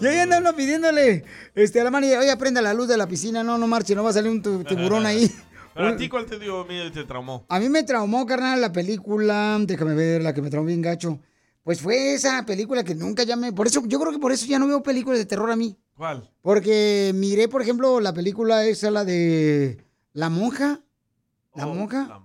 [0.00, 1.24] Y ahí anda uno pidiéndole
[1.54, 4.04] este, a la manager, oye, prenda la luz de la piscina, no, no marche, no
[4.04, 5.30] va a salir un tu- tiburón ahí.
[5.74, 7.44] ¿Pero a ti cuál te dio miedo y te traumó?
[7.48, 11.20] A mí me traumó, carnal, la película, déjame ver, la que me traumó bien gacho.
[11.62, 14.58] Pues fue esa película que nunca llamé, por eso, yo creo que por eso ya
[14.58, 15.76] no veo películas de terror a mí.
[15.94, 16.28] ¿Cuál?
[16.42, 19.84] Porque miré, por ejemplo, la película esa, la de
[20.14, 20.80] La Monja.
[21.54, 22.22] ¿La Monja?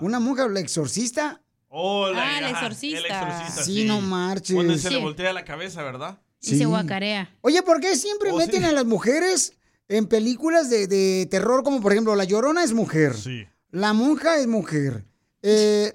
[0.00, 1.42] Una monja, la exorcista.
[1.68, 2.98] Oh, la, Ah, el exorcista.
[2.98, 4.54] El exorcista, Sí, no marches.
[4.54, 6.18] Cuando se le voltea la cabeza, ¿verdad?
[6.40, 7.34] Y se guacarea.
[7.40, 8.66] Oye, ¿por qué siempre Oh, meten sí.
[8.66, 9.54] a las mujeres
[9.88, 11.62] en películas de, de terror?
[11.64, 13.14] Como por ejemplo, La Llorona es mujer.
[13.14, 13.46] Sí.
[13.70, 15.04] La monja es mujer.
[15.42, 15.92] Eh,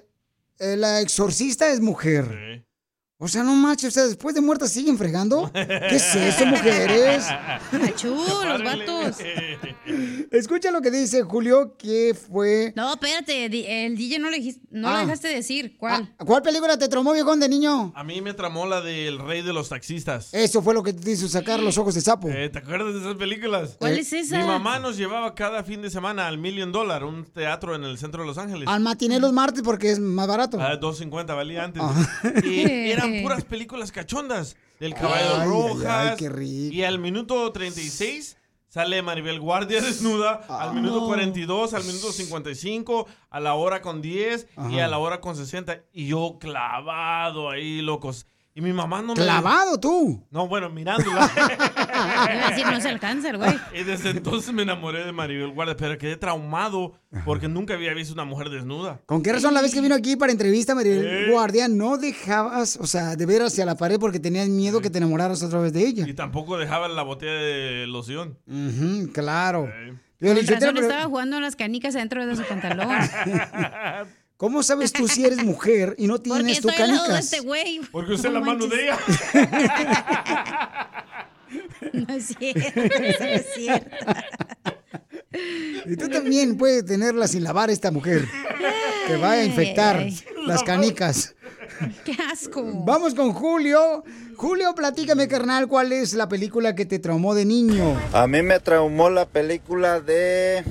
[0.58, 2.64] eh, la exorcista es mujer.
[3.24, 5.48] O sea, no manches, o sea, después de muerta siguen fregando.
[5.54, 7.24] ¿Qué es eso, mujeres?
[7.86, 9.18] Achú, los vatos.
[10.32, 12.72] Escucha lo que dice Julio, que fue...
[12.74, 13.44] No, espérate,
[13.86, 14.94] el DJ no le dijiste, no Ah.
[14.94, 15.76] lo dejaste decir.
[15.78, 16.12] ¿Cuál?
[16.18, 17.92] ¿Cuál película te traumó, viejón, de niño?
[17.94, 20.34] A mí me tramó la del rey de los taxistas.
[20.34, 22.28] Eso fue lo que te hizo sacar los ojos de sapo.
[22.28, 23.76] Eh, ¿Te acuerdas de esas películas?
[23.78, 24.38] ¿Cuál es esa?
[24.38, 27.98] Mi mamá nos llevaba cada fin de semana al Million Dollar, un teatro en el
[27.98, 28.66] centro de Los Ángeles.
[28.68, 30.58] Al matiné los martes porque es más barato.
[30.60, 31.82] Ah, 2.50 valía antes.
[31.84, 32.32] Ah.
[32.44, 34.56] Y eran puras películas cachondas.
[34.80, 35.86] Del caballo Ay, rojas.
[35.86, 36.74] ay, ay, qué rico.
[36.74, 38.36] Y al minuto 36
[38.72, 41.06] Sale Maribel Guardia desnuda al minuto no.
[41.06, 45.82] 42, al minuto 55, a la hora con 10 y a la hora con 60.
[45.92, 48.26] Y yo clavado ahí, locos.
[48.54, 49.22] Y mi mamá no me...
[49.22, 50.26] ¿Clavado tú?
[50.30, 51.30] No, bueno, mirándola.
[51.36, 53.58] Iba a decir, no se alcanza el güey.
[53.74, 56.92] y desde entonces me enamoré de Maribel Guardia, pero quedé traumado
[57.24, 59.00] porque nunca había visto una mujer desnuda.
[59.06, 61.30] ¿Con qué razón la vez que vino aquí para entrevista, Maribel Eh.
[61.30, 64.98] Guardia, no dejabas, o sea, de ver hacia la pared porque tenías miedo que te
[64.98, 66.06] enamoraras otra vez de ella?
[66.06, 68.38] Y tampoco dejaba la botella de loción.
[69.14, 69.68] Claro.
[69.68, 69.98] Eh.
[70.18, 72.88] Piolín, Con yo razón estaba jugando las canicas adentro de su pantalón.
[74.42, 77.08] ¿Cómo sabes tú si eres mujer y no Porque tienes tu estoy al lado de
[77.10, 77.32] canicas?
[77.32, 77.80] este güey.
[77.92, 78.98] Porque usted es No la mano de ella.
[81.92, 83.96] No es cierto, eso no es cierto.
[85.86, 88.26] Y tú también puedes tenerla sin lavar esta mujer.
[89.06, 91.34] Que vaya a infectar Ay, las canicas.
[92.04, 92.64] Qué asco.
[92.84, 94.02] Vamos con Julio.
[94.36, 97.96] Julio, platícame, carnal, ¿cuál es la película que te traumó de niño?
[98.12, 100.64] A mí me traumó la película de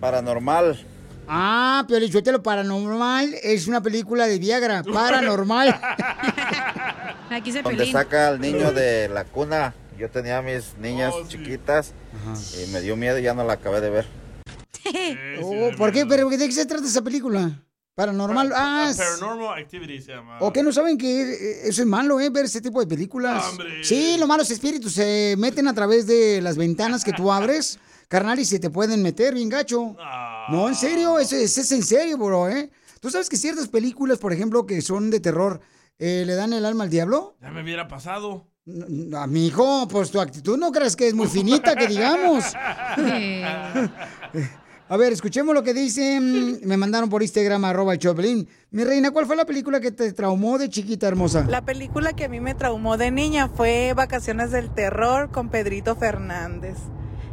[0.00, 0.78] Paranormal.
[1.26, 4.82] Ah, Piolichotelo Paranormal es una película de Viagra.
[4.92, 5.68] Paranormal.
[7.30, 7.92] Aquí se Donde pelín.
[7.92, 9.74] saca al niño de la cuna.
[9.98, 11.92] Yo tenía a mis niñas chiquitas
[12.56, 14.06] y me dio miedo y ya no la acabé de ver.
[15.42, 16.06] Oh, ¿Por qué?
[16.06, 17.50] ¿Pero de qué se trata esa película?
[17.96, 18.52] Paranormal.
[18.54, 20.38] Ah, Ah, es- Paranormal Activity se llama.
[20.40, 22.30] ¿O qué no saben que eh, eso es malo, eh?
[22.30, 23.44] Ver ese tipo de películas.
[23.82, 27.78] Sí, los malos espíritus se meten a través de las ventanas que tú abres,
[28.08, 29.94] carnal, y se te pueden meter bien gacho.
[30.48, 32.70] No, en serio, eso, es- es en serio, bro, ¿eh?
[33.00, 35.60] Tú sabes que ciertas películas, por ejemplo, que son de terror,
[35.98, 37.36] eh, le dan el alma al diablo.
[37.40, 38.46] Ya me hubiera pasado.
[39.16, 42.44] A mi hijo, pues tu actitud no crees que es muy finita, que digamos.
[44.90, 46.60] A ver, escuchemos lo que dicen.
[46.66, 48.48] Me mandaron por Instagram, arroba el Choplin.
[48.70, 51.44] Mi reina, ¿cuál fue la película que te traumó de chiquita hermosa?
[51.48, 55.94] La película que a mí me traumó de niña fue Vacaciones del Terror con Pedrito
[55.96, 56.78] Fernández.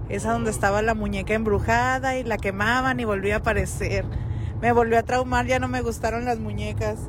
[0.09, 4.05] Esa donde estaba la muñeca embrujada y la quemaban y volvía a aparecer.
[4.61, 6.99] Me volvió a traumar, ya no me gustaron las muñecas.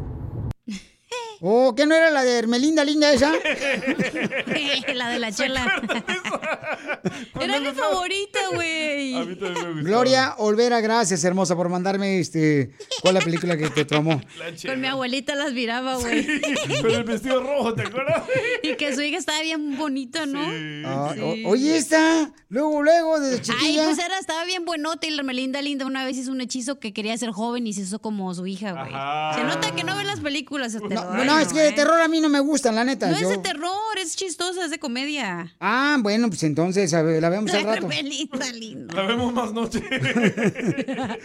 [1.48, 3.32] Oh, ¿qué no era la de Hermelinda Linda esa?
[4.94, 5.64] la de la chela.
[7.40, 9.12] Era mi favorita, güey.
[9.82, 12.72] Gloria Olvera, gracias, hermosa, por mandarme este.
[13.00, 14.20] ¿Cuál es la película que te traumó?
[14.66, 16.26] Con mi abuelita las miraba, güey.
[16.82, 18.24] Con el vestido rojo, ¿te acuerdas?
[18.64, 20.40] Y que su hija estaba bien bonita, ¿no?
[20.84, 21.44] Ah, Sí.
[21.44, 23.84] o- oye, esta, luego, luego, desde Ay, chiquilla.
[23.84, 26.92] pues era, estaba bien buenota y la Melinda Linda una vez hizo un hechizo que
[26.92, 28.90] quería ser joven y se hizo como su hija, güey.
[29.36, 30.90] Se nota que no ve las películas terror.
[31.24, 31.72] No, no, es que de ¿eh?
[31.72, 33.08] terror a mí no me gustan, la neta.
[33.10, 35.54] No yo- es de terror, es chistosa, es de comedia.
[35.60, 37.86] Ah, bueno, pues entonces a ver, la vemos al rato.
[37.88, 38.94] Melinda Linda.
[38.94, 39.82] La vemos más noche.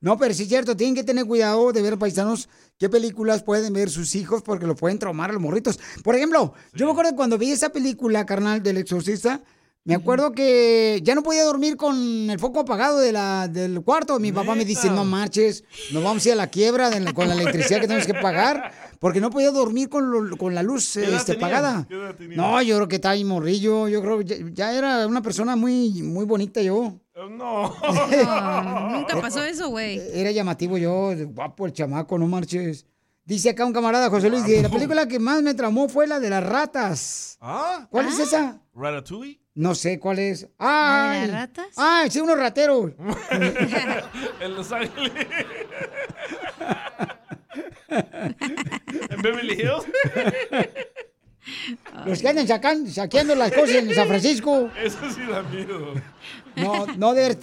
[0.00, 3.72] No, pero sí es cierto, tienen que tener cuidado de ver, paisanos, qué películas pueden
[3.72, 5.78] ver sus hijos porque lo pueden traumar a los morritos.
[6.04, 9.40] Por ejemplo, yo me acuerdo cuando vi esa película, carnal, del exorcista,
[9.88, 11.96] me acuerdo que ya no podía dormir con
[12.30, 14.18] el foco apagado de la, del cuarto.
[14.20, 17.26] Mi papá me dice, no marches, nos vamos a ir a la quiebra de con
[17.26, 20.92] la electricidad que tenemos que pagar, porque no podía dormir con, lo- con la luz
[20.94, 21.86] ¿Qué edad este, apagada.
[22.36, 25.56] No, yo creo que estaba ahí morrillo, yo creo que ya, ya era una persona
[25.56, 26.94] muy, muy bonita yo.
[27.30, 27.74] No.
[28.92, 30.00] Nunca pasó eso, güey.
[30.12, 32.86] Era llamativo yo, guapo el chamaco, no marches.
[33.24, 36.18] Dice acá un camarada, José Luis, que la película que más me tramó fue la
[36.20, 37.36] de las ratas.
[37.40, 37.86] ¿Ah?
[37.90, 38.60] ¿Cuál es esa?
[38.74, 39.40] ¿Ratatouille?
[39.58, 40.46] No sé cuál es.
[40.56, 41.66] ¿La de ratas?
[41.76, 42.92] ¡Ay, sí, unos rateros!
[44.40, 45.12] en Los Ángeles.
[47.88, 49.84] en Beverly Hills.
[52.06, 54.70] Los que andan sacan- saqueando las cosas en San Francisco.
[54.80, 55.92] Eso sí da miedo.
[56.54, 57.36] No, no, de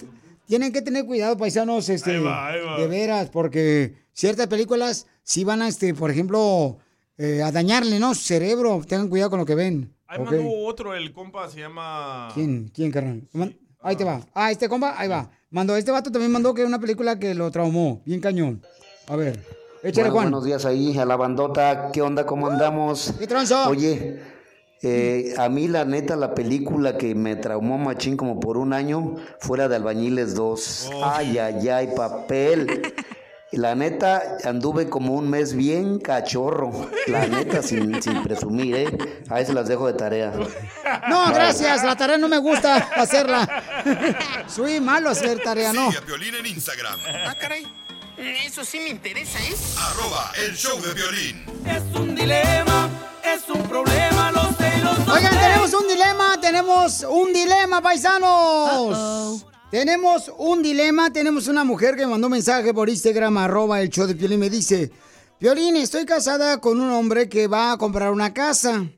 [0.46, 2.78] tienen que tener cuidado, paisanos, este, Ahí va, ahí va.
[2.78, 6.78] de veras, porque ciertas películas sí van a, este, por ejemplo,
[7.18, 8.14] eh, a dañarle, ¿no?
[8.14, 8.80] Su cerebro.
[8.88, 9.92] Tengan cuidado con lo que ven.
[10.08, 12.28] Ahí mandó otro, el compa se llama...
[12.34, 12.70] ¿Quién?
[12.72, 13.28] ¿Quién, carnal?
[13.82, 14.20] Ahí te va.
[14.34, 15.30] Ah, este compa, ahí va.
[15.50, 18.02] Mandó, este vato también mandó que una película que lo traumó.
[18.04, 18.62] Bien cañón.
[19.08, 19.40] A ver,
[19.82, 20.24] échale, Bueno, Juan.
[20.24, 21.90] buenos días ahí a la bandota.
[21.92, 22.26] ¿Qué onda?
[22.26, 23.14] ¿Cómo andamos?
[23.18, 23.68] ¿Qué tranza?
[23.68, 24.20] Oye,
[24.82, 29.16] eh, a mí la neta la película que me traumó machín como por un año
[29.40, 30.90] fue la de Albañiles 2.
[31.02, 32.66] Ay, ay, ay, papel.
[33.52, 36.90] Y La neta, anduve como un mes bien cachorro.
[37.06, 39.22] La neta, sin, sin presumir, ¿eh?
[39.30, 40.32] Ahí se las dejo de tarea.
[41.08, 41.84] No, gracias.
[41.84, 43.46] La tarea no me gusta hacerla.
[44.48, 45.86] Soy malo hacer tarea, no.
[45.86, 46.98] Sigue a Piolín en Instagram.
[47.26, 47.66] Ah, caray.
[48.18, 49.54] Eso sí me interesa, ¿eh?
[49.78, 51.44] Arroba el show de violín.
[51.66, 52.88] Es un dilema,
[53.22, 55.10] es un problema, lo sé, lo sé.
[55.10, 59.44] Oigan, tenemos un dilema, tenemos un dilema, paisanos.
[59.70, 63.90] Tenemos un dilema, tenemos una mujer que me mandó un mensaje por Instagram, arroba el
[63.90, 64.92] show de Piolín, me dice,
[65.40, 68.88] Piolín, estoy casada con un hombre que va a comprar una casa.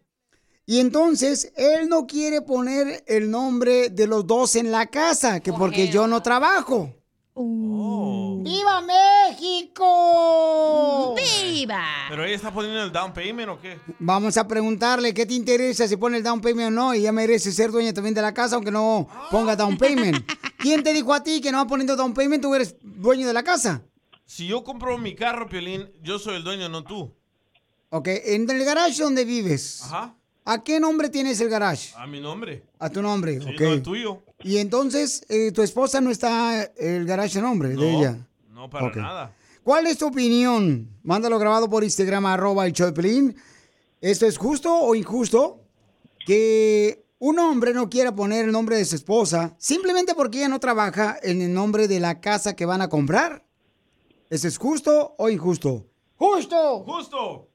[0.66, 5.54] Y entonces él no quiere poner el nombre de los dos en la casa, que
[5.54, 6.94] porque yo no trabajo.
[7.40, 8.80] ¡Viva
[9.78, 9.84] México!
[11.16, 11.84] ¡Viva!
[12.08, 13.78] ¿Pero ella está poniendo el down payment o qué?
[14.00, 16.94] Vamos a preguntarle qué te interesa si pone el down payment o no.
[16.94, 20.28] Y ella merece ser dueña también de la casa, aunque no ponga down payment.
[20.58, 22.42] ¿Quién te dijo a ti que no va poniendo down payment?
[22.42, 23.82] Tú eres dueño de la casa.
[24.24, 27.14] Si yo compro mi carro, Piolín, yo soy el dueño, no tú.
[27.90, 29.82] Ok, en el garage donde vives.
[29.84, 30.14] Ajá.
[30.44, 31.92] ¿A qué nombre tienes el garage?
[31.96, 32.64] A mi nombre.
[32.78, 33.60] A tu nombre, Sí, ok.
[33.60, 34.22] no el tuyo.
[34.42, 38.26] Y entonces, eh, tu esposa no está el garage nombre de ella.
[38.52, 39.34] No, para nada.
[39.64, 40.88] ¿Cuál es tu opinión?
[41.02, 43.36] Mándalo grabado por Instagram, arroba el Pelín.
[44.00, 45.60] ¿Esto es justo o injusto?
[46.24, 50.60] Que un hombre no quiera poner el nombre de su esposa simplemente porque ella no
[50.60, 53.44] trabaja en el nombre de la casa que van a comprar.
[54.30, 55.86] ¿Eso es justo o injusto?
[56.16, 56.84] ¡Justo!
[56.84, 57.48] ¡Justo!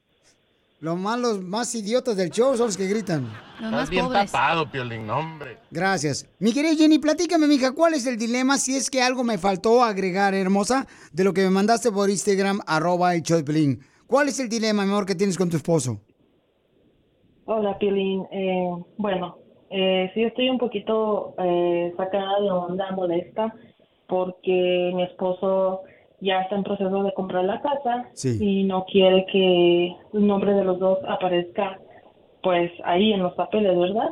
[0.80, 3.32] Los malos más idiotas del show son los que gritan.
[3.62, 5.58] Estás bien tapado, Piolín, hombre.
[5.70, 6.28] Gracias.
[6.38, 9.82] Mi querida Jenny, platícame, mija, ¿cuál es el dilema si es que algo me faltó
[9.82, 13.78] agregar, hermosa, de lo que me mandaste por Instagram, arroba el show de?
[14.06, 16.00] ¿Cuál es el dilema, mi amor, que tienes con tu esposo?
[17.46, 18.24] Hola, Piolín.
[18.32, 19.38] Eh, bueno,
[19.70, 23.54] eh, sí estoy un poquito eh, sacada de onda, molesta,
[24.08, 25.82] porque mi esposo
[26.20, 28.38] ya está en proceso de comprar la casa Sí.
[28.40, 31.78] y no quiere que el nombre de los dos aparezca,
[32.44, 34.10] pues, ahí en los papeles, ¿verdad?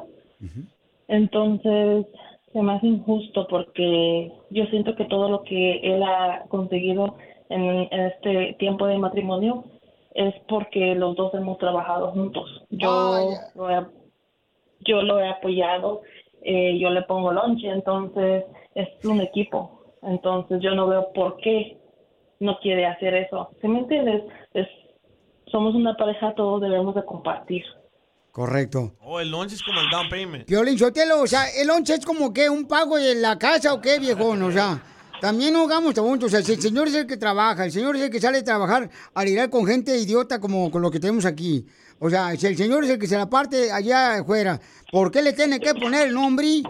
[1.06, 2.06] Entonces,
[2.52, 7.16] se me hace injusto porque yo siento que todo lo que él ha conseguido
[7.48, 9.64] en, en este tiempo de matrimonio
[10.14, 12.64] es porque los dos hemos trabajado juntos.
[12.70, 13.86] Yo, lo, he,
[14.80, 16.02] yo lo he apoyado,
[16.42, 19.80] eh, yo le pongo lonche, entonces es un equipo.
[20.02, 21.78] Entonces yo no veo por qué
[22.40, 23.50] no quiere hacer eso.
[23.60, 24.24] ¿Sí me entiendes?
[24.52, 24.66] Es,
[25.46, 27.64] somos una pareja, todos debemos de compartir.
[28.32, 28.94] Correcto.
[29.02, 30.46] Oh, el lunch es como el down payment.
[30.46, 33.80] Piolín Sotelo, o sea, el lonche es como que un pago de la casa o
[33.80, 34.82] qué, viejón, o sea.
[35.20, 37.94] También no hagamos juntos, o sea, si el señor es el que trabaja, el señor
[37.94, 40.98] es el que sale a trabajar a lidiar con gente idiota como con lo que
[40.98, 41.66] tenemos aquí.
[42.00, 44.58] O sea, si el señor es el que se la parte allá afuera,
[44.90, 46.62] ¿por qué le tiene que poner el nombre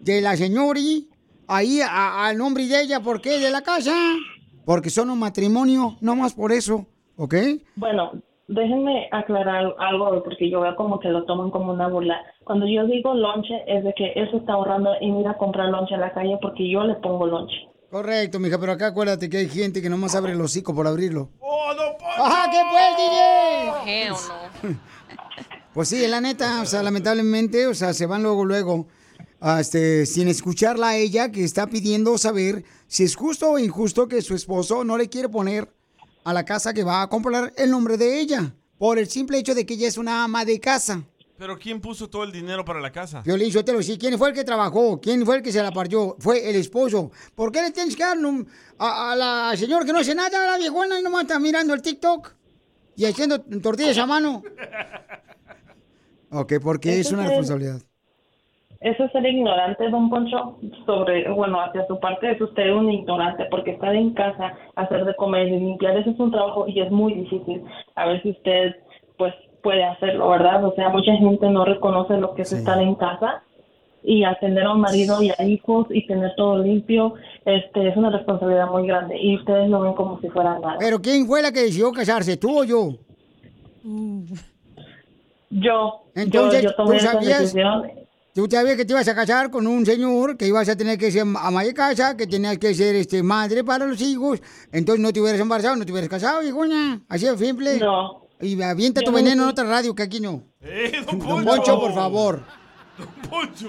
[0.00, 0.80] de la señora
[1.48, 3.00] ahí al nombre de ella?
[3.00, 3.38] ¿Por qué?
[3.38, 3.94] De la casa.
[4.64, 6.86] Porque son un matrimonio, no más por eso,
[7.16, 7.34] ¿ok?
[7.74, 8.12] Bueno,
[8.50, 12.20] déjenme aclarar algo porque yo veo como que lo toman como una burla.
[12.44, 15.68] Cuando yo digo lonche es de que él se está ahorrando en ir a comprar
[15.68, 17.56] lonche a la calle porque yo le pongo lonche.
[17.90, 21.30] Correcto, mija, pero acá acuérdate que hay gente que nomás abre el hocico por abrirlo.
[21.40, 24.14] ¡Oh, no, ¡Ajá, qué pues,
[24.64, 24.78] DJ!
[25.72, 28.88] Pues sí, la neta, o sea, lamentablemente, o sea, se van luego, luego,
[29.38, 34.08] a, este, sin escucharla a ella, que está pidiendo saber si es justo o injusto
[34.08, 35.68] que su esposo no le quiere poner
[36.24, 39.54] a la casa que va a comprar el nombre de ella, por el simple hecho
[39.54, 41.02] de que ella es una ama de casa.
[41.36, 43.22] Pero ¿quién puso todo el dinero para la casa?
[43.22, 45.00] Violín, yo te lo sí, ¿quién fue el que trabajó?
[45.00, 46.14] ¿Quién fue el que se la partió?
[46.18, 47.10] Fue el esposo.
[47.34, 48.46] ¿Por qué le tienes que dar un-
[48.78, 51.72] a, a la señora que no hace nada, a la viejona, y nomás está mirando
[51.72, 52.34] el TikTok
[52.96, 54.42] y haciendo tortillas a mano?
[56.32, 57.82] Ok, porque es una es- responsabilidad.
[58.80, 60.56] Eso es ser ignorante, don Poncho,
[60.86, 65.14] sobre, bueno, hacia su parte es usted un ignorante, porque estar en casa, hacer de
[65.16, 67.62] comer y limpiar, eso es un trabajo y es muy difícil.
[67.94, 68.76] A ver si usted,
[69.18, 70.64] pues, puede hacerlo, ¿verdad?
[70.64, 73.42] O sea, mucha gente no reconoce lo que es estar en casa
[74.02, 77.14] y atender a un marido y a hijos y tener todo limpio,
[77.44, 80.76] este, es una responsabilidad muy grande y ustedes lo ven como si fuera nada.
[80.78, 82.94] Pero ¿quién fue la que decidió casarse, tú o yo?
[85.50, 87.99] Yo, Entonces, yo, yo tomé ¿tú esa decisión.
[88.34, 91.10] Tú sabías que te ibas a casar con un señor, que ibas a tener que
[91.10, 95.12] ser ama de casa, que tenías que ser este madre para los hijos, entonces no
[95.12, 97.02] te hubieras embarazado, no te hubieras casado, hijona.
[97.08, 97.78] Así de simple.
[97.80, 98.26] No.
[98.40, 100.44] Y avienta tu no veneno en otra radio que aquí no.
[100.60, 101.50] ¡Eh, don Don Poncho!
[101.56, 102.42] Poncho, por favor.
[102.96, 103.68] ¡Don Poncho!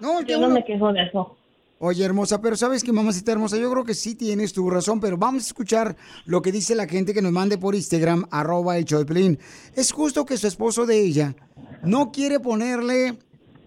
[0.00, 1.36] No, Yo no uno- me quejo de eso.
[1.78, 5.18] Oye, hermosa, pero sabes que mamacita hermosa, yo creo que sí tienes tu razón, pero
[5.18, 5.94] vamos a escuchar
[6.24, 9.38] lo que dice la gente que nos mande por Instagram, arroba el show de Piolín.
[9.74, 11.34] Es justo que su esposo de ella
[11.82, 13.18] no quiere ponerle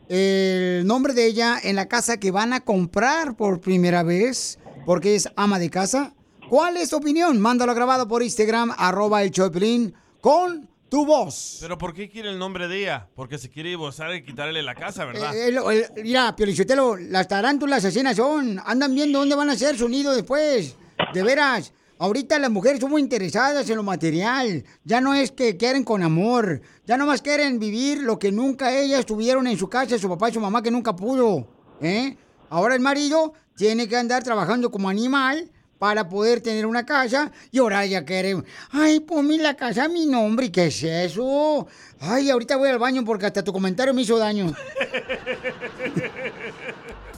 [0.10, 5.16] el nombre de ella en la casa que van a comprar por primera vez, porque
[5.16, 6.14] es ama de casa.
[6.50, 7.40] ¿Cuál es tu opinión?
[7.40, 11.60] Mándalo grabado por Instagram, arroba el Piolín, con tu voz.
[11.62, 13.08] ¿Pero por qué quiere el nombre de ella?
[13.16, 15.36] Porque se quiere divorciar y quitarle la casa, ¿verdad?
[15.36, 18.60] Eh, el- el- mira, Piolichotelo, las tarántulas asesinas son.
[18.66, 20.76] Andan viendo dónde van a hacer su nido después.
[21.14, 21.72] De veras.
[22.02, 24.64] Ahorita las mujeres son muy interesadas en lo material.
[24.86, 26.62] Ya no es que quieren con amor.
[26.86, 30.34] Ya nomás quieren vivir lo que nunca ellas tuvieron en su casa, su papá y
[30.34, 31.46] su mamá que nunca pudo.
[31.82, 32.16] ¿eh?
[32.50, 37.60] Ahora el marido tiene que andar trabajando como animal para poder tener una casa y
[37.60, 41.68] ahora ya quiere, ay, ponme la casa a mi nombre, ¿y qué es eso?
[42.00, 44.54] Ay, ahorita voy al baño porque hasta tu comentario me hizo daño.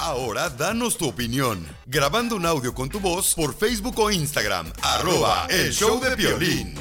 [0.01, 1.63] Ahora danos tu opinión.
[1.85, 4.73] Grabando un audio con tu voz por Facebook o Instagram.
[4.81, 6.73] Arroba el show de violín.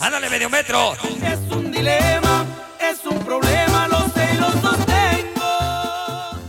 [0.00, 0.94] ¡Ándale, medio metro!
[0.94, 2.46] Es un dilema,
[2.80, 5.42] es un problema, lo sé y lo sostengo.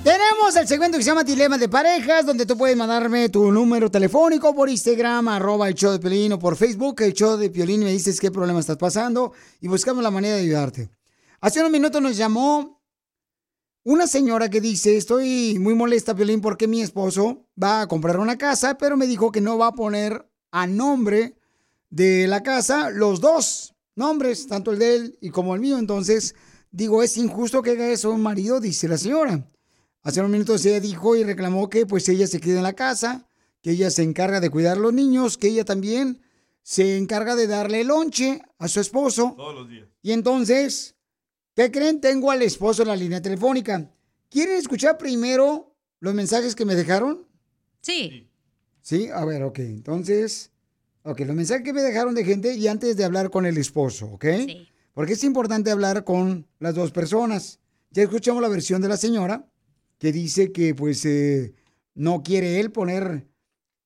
[0.05, 3.91] Tenemos el segmento que se llama Dilemas de Parejas, donde tú puedes mandarme tu número
[3.91, 7.81] telefónico por Instagram, arroba el show de Piolín, o por Facebook, el show de Piolín,
[7.81, 10.89] y me dices qué problema estás pasando y buscamos la manera de ayudarte.
[11.41, 12.75] Hace unos minutos nos llamó
[13.85, 18.35] una señora que dice, estoy muy molesta, Piolín, porque mi esposo va a comprar una
[18.35, 21.37] casa, pero me dijo que no va a poner a nombre
[21.91, 25.77] de la casa los dos nombres, tanto el de él y como el mío.
[25.77, 26.33] Entonces,
[26.71, 29.47] digo, es injusto que haga eso un marido, dice la señora.
[30.01, 33.29] Hace unos minutos ella dijo y reclamó que pues ella se queda en la casa,
[33.61, 36.21] que ella se encarga de cuidar a los niños, que ella también
[36.63, 39.35] se encarga de darle lonche a su esposo.
[39.37, 39.87] Todos los días.
[40.01, 40.94] Y entonces,
[41.55, 41.99] ¿qué creen?
[41.99, 43.89] Tengo al esposo en la línea telefónica.
[44.29, 47.27] ¿Quieren escuchar primero los mensajes que me dejaron?
[47.81, 48.29] Sí.
[48.81, 49.59] Sí, a ver, ok.
[49.59, 50.51] Entonces,
[51.03, 54.07] ok, los mensajes que me dejaron de gente y antes de hablar con el esposo,
[54.07, 54.25] ¿ok?
[54.45, 54.67] Sí.
[54.93, 57.59] Porque es importante hablar con las dos personas.
[57.91, 59.47] Ya escuchamos la versión de la señora
[59.97, 61.53] que dice que pues eh,
[61.93, 63.27] no quiere él poner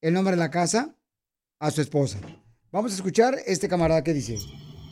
[0.01, 0.95] el nombre de la casa
[1.59, 2.19] a su esposa.
[2.71, 4.37] Vamos a escuchar este camarada que dice.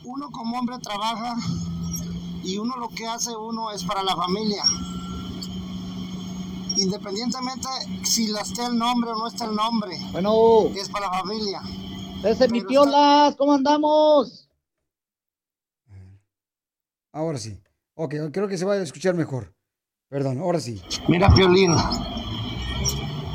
[0.04, 1.36] Uno como hombre trabaja
[2.42, 4.62] y uno lo que hace uno es para la familia.
[6.76, 7.68] Independientemente
[8.04, 9.98] si la esté el nombre o no está el nombre.
[10.12, 10.68] Bueno.
[10.76, 11.60] Es para la familia.
[12.24, 14.48] Ese mi piolas, ¿cómo andamos?
[17.12, 17.60] Ahora sí.
[17.94, 19.54] Ok, creo que se va a escuchar mejor.
[20.08, 20.80] Perdón, ahora sí.
[21.08, 21.74] Mira, Piolín.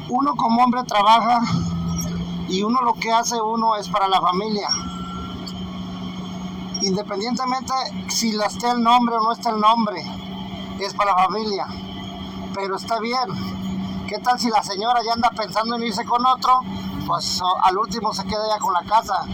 [0.10, 1.42] Uno como hombre trabaja
[2.50, 4.70] y uno lo que hace uno es para la familia.
[6.84, 7.74] Independientemente
[8.10, 10.04] si la esté el nombre o no está el nombre,
[10.80, 11.66] es para la familia.
[12.54, 13.28] Pero está bien.
[14.08, 16.60] ¿Qué tal si la señora ya anda pensando en irse con otro?
[17.08, 19.26] Pues al último se queda ya con la casa.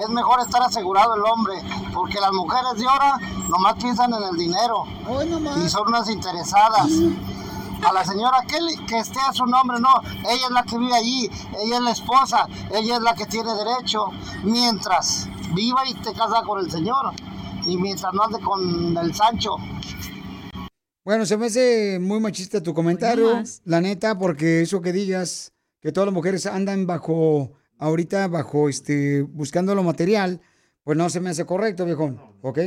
[0.00, 1.54] Es mejor estar asegurado el hombre,
[1.92, 4.84] porque las mujeres de ahora nomás piensan en el dinero
[5.64, 6.88] y son unas interesadas.
[7.86, 9.90] A la señora que, le- que esté a su nombre, no,
[10.30, 11.30] ella es la que vive allí,
[11.62, 14.06] ella es la esposa, ella es la que tiene derecho,
[14.44, 17.12] mientras viva y te casa con el señor,
[17.66, 19.56] y mientras no ande con el Sancho.
[21.04, 25.90] Bueno, se me hace muy machista tu comentario, la neta, porque eso que digas, que
[25.90, 30.40] todas las mujeres andan bajo, ahorita bajo, este, buscando lo material,
[30.84, 32.58] pues no se me hace correcto, viejón, ¿ok?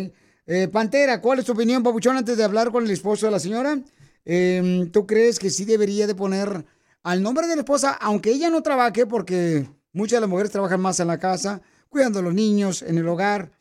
[0.48, 3.40] Eh, Pantera, ¿cuál es tu opinión, papuchón, antes de hablar con el esposo de la
[3.40, 3.80] señora?
[4.26, 6.66] Eh, ¿Tú crees que sí debería de poner
[7.04, 10.82] al nombre de la esposa, aunque ella no trabaje, porque muchas de las mujeres trabajan
[10.82, 11.62] más en la casa,
[11.96, 13.54] cuidando a los niños, en el hogar,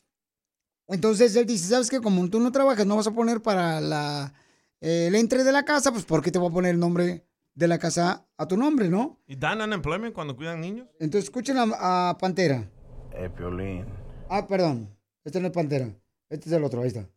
[0.89, 2.01] entonces él dice, ¿sabes qué?
[2.01, 4.35] Como tú no trabajas, no vas a poner para la,
[4.81, 7.25] eh, el entre de la casa, pues ¿por qué te voy a poner el nombre
[7.55, 9.21] de la casa a tu nombre, no?
[9.29, 10.89] ¿Y dan unemployment cuando cuidan niños?
[10.99, 12.69] Entonces escuchen a, a Pantera.
[13.13, 13.85] Eh, Piolín.
[14.29, 14.91] Ah, perdón.
[15.25, 15.95] Este no es Pantera.
[16.29, 17.09] Este es el otro, ahí está.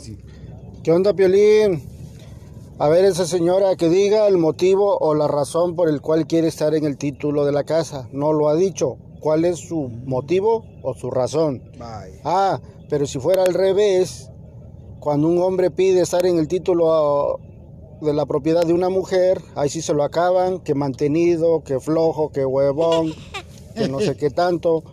[0.00, 0.18] Sí.
[0.82, 1.80] ¿Qué onda, Piolín?
[2.80, 6.48] A ver, esa señora que diga el motivo o la razón por el cual quiere
[6.48, 8.08] estar en el título de la casa.
[8.10, 8.98] No lo ha dicho.
[9.20, 11.62] ¿Cuál es su motivo o su razón?
[12.24, 14.30] Ah, pero si fuera al revés,
[15.00, 17.40] cuando un hombre pide estar en el título
[18.00, 22.30] de la propiedad de una mujer, ahí sí se lo acaban, que mantenido, que flojo,
[22.30, 23.12] que huevón,
[23.74, 24.84] que no sé qué tanto.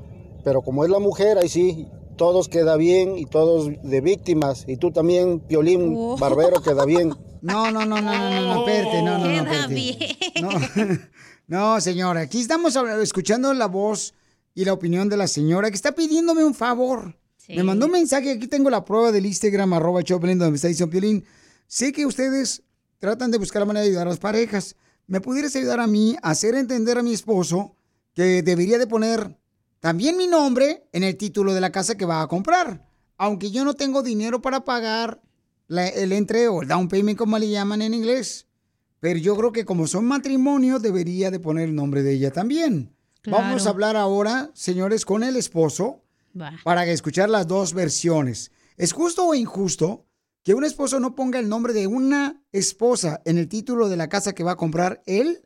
[0.44, 4.66] Pero como es la mujer, ahí sí, todos queda bien y todos de víctimas.
[4.68, 6.18] Y tú también, Piolín Oh.
[6.18, 7.14] Barbero, queda bien.
[7.42, 10.42] No, no, no, no, no, no, no, espérate, no, no, no, espérate.
[10.42, 10.50] No,
[11.48, 14.14] no, señora, aquí estamos escuchando la voz
[14.56, 17.16] y la opinión de la señora que está pidiéndome un favor.
[17.50, 20.70] Me mandó un mensaje, aquí tengo la prueba del Instagram, arroba Choplin, donde me está
[20.70, 21.26] diciendo Piolín.
[21.68, 22.64] Sé que ustedes
[23.00, 24.76] tratan de buscar la manera de ayudar a las parejas.
[25.08, 27.76] ¿Me pudieras ayudar a mí a hacer entender a mi esposo
[28.14, 29.38] que debería de poner
[29.82, 32.88] también mi nombre en el título de la casa que va a comprar?
[33.18, 35.22] Aunque yo no tengo dinero para pagar
[35.68, 38.48] la- el entre o el down payment, como le llaman en inglés.
[39.04, 42.96] Pero yo creo que como son matrimonio, debería de poner el nombre de ella también.
[43.22, 43.44] Claro.
[43.44, 46.06] Vamos a hablar ahora, señores, con el esposo
[46.64, 48.52] para escuchar las dos versiones.
[48.78, 50.06] ¿Es justo o injusto
[50.42, 54.08] que un esposo no ponga el nombre de una esposa en el título de la
[54.08, 55.42] casa que va a comprar él?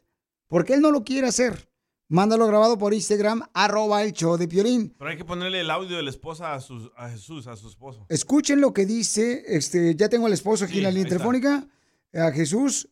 [0.48, 1.68] Porque él no lo quiere hacer.
[2.10, 4.94] Mándalo grabado por Instagram, arroba el show de Piolín.
[5.00, 7.68] Pero hay que ponerle el audio de la esposa a, sus- a Jesús, a su
[7.70, 8.06] esposo.
[8.08, 11.16] Escuchen lo que dice, este, ya tengo al esposo aquí Sí, en la línea está.
[11.18, 11.68] telefónica,
[12.14, 12.88] a Jesús.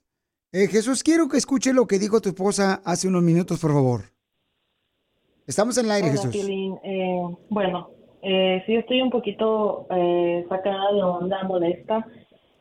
[0.57, 4.01] Eh, Jesús, quiero que escuche lo que dijo tu esposa hace unos minutos, por favor.
[5.45, 6.33] Estamos en el aire, Hola, Jesús.
[6.81, 7.89] Eh, bueno,
[8.21, 12.07] eh, sí estoy un poquito eh, sacada de onda, molesta,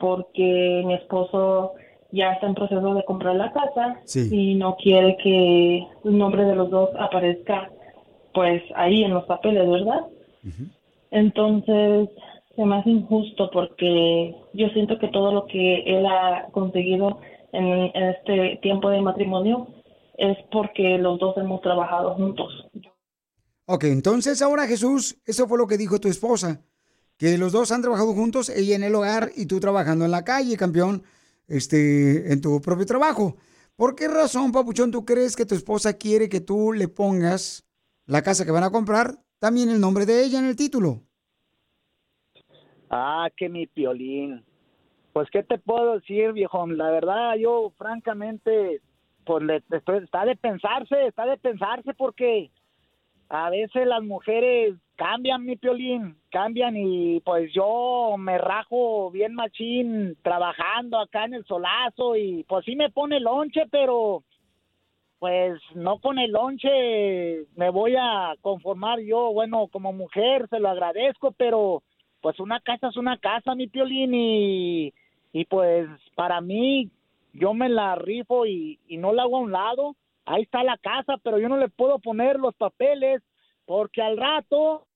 [0.01, 1.75] porque mi esposo
[2.11, 4.29] ya está en proceso de comprar la casa Sí.
[4.29, 7.71] y no quiere que el nombre de los dos aparezca
[8.33, 10.01] pues ahí en los papeles, ¿verdad?
[11.13, 12.09] Entonces
[12.57, 17.21] se me hace injusto porque yo siento que todo lo que él ha conseguido
[17.55, 19.69] en, en este tiempo de matrimonio
[20.17, 22.69] es porque los dos hemos trabajado juntos.
[23.67, 26.61] Ok, entonces ahora Jesús, eso fue lo que dijo tu esposa,
[27.17, 30.25] que los dos han trabajado juntos, ella en el hogar y tú trabajando en la
[30.25, 31.03] calle, campeón,
[31.49, 33.37] este, en tu propio trabajo.
[33.77, 37.67] ¿Por qué razón, Papuchón, tú crees que tu esposa quiere que tú le pongas
[38.07, 41.03] la casa que van a comprar, también el nombre de ella en el título?
[42.91, 44.45] Ah, que mi piolín.
[45.15, 46.67] Pues, ¿qué te puedo decir, viejo?
[46.67, 48.81] La verdad, yo, francamente,
[49.25, 49.63] pues, le,
[50.03, 52.51] está de pensarse, está de pensarse porque
[53.29, 60.17] a veces las mujeres cambian, mi piolín, cambian y pues yo me rajo bien machín
[60.23, 64.25] trabajando acá en el solazo y pues sí me pone lonche, pero
[65.21, 70.71] pues no con el lonche me voy a conformar yo, bueno, como mujer se lo
[70.71, 71.85] agradezco, pero
[72.21, 74.93] pues una casa es una casa, mi piolín, y,
[75.35, 76.91] y pues para mí
[77.35, 80.79] yo me la rifo y, y no la hago a un lado, ahí está la
[80.79, 83.21] casa, pero yo no le puedo poner los papeles
[83.67, 84.87] porque al rato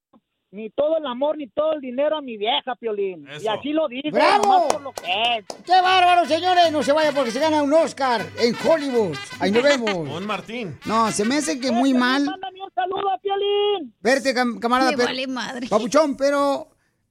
[0.50, 3.26] ni todo el amor ni todo el dinero a mi vieja, Piolín.
[3.42, 4.42] Y así lo digo, ¡Bravo!
[4.44, 5.02] nomás por lo que
[5.36, 5.44] es.
[5.66, 6.72] ¡Qué bárbaro, señores!
[6.72, 9.14] No se vaya porque se gana un Oscar en Hollywood.
[9.40, 9.90] Ahí nos vemos.
[10.08, 10.78] Con Martín.
[10.86, 12.24] No, se me hace que muy mal.
[12.24, 13.92] Mándame un saludo a Piolín.
[14.00, 14.92] Verte, cam- camarada.
[14.92, 15.66] Me vale madre.
[15.68, 16.68] Papuchón, pero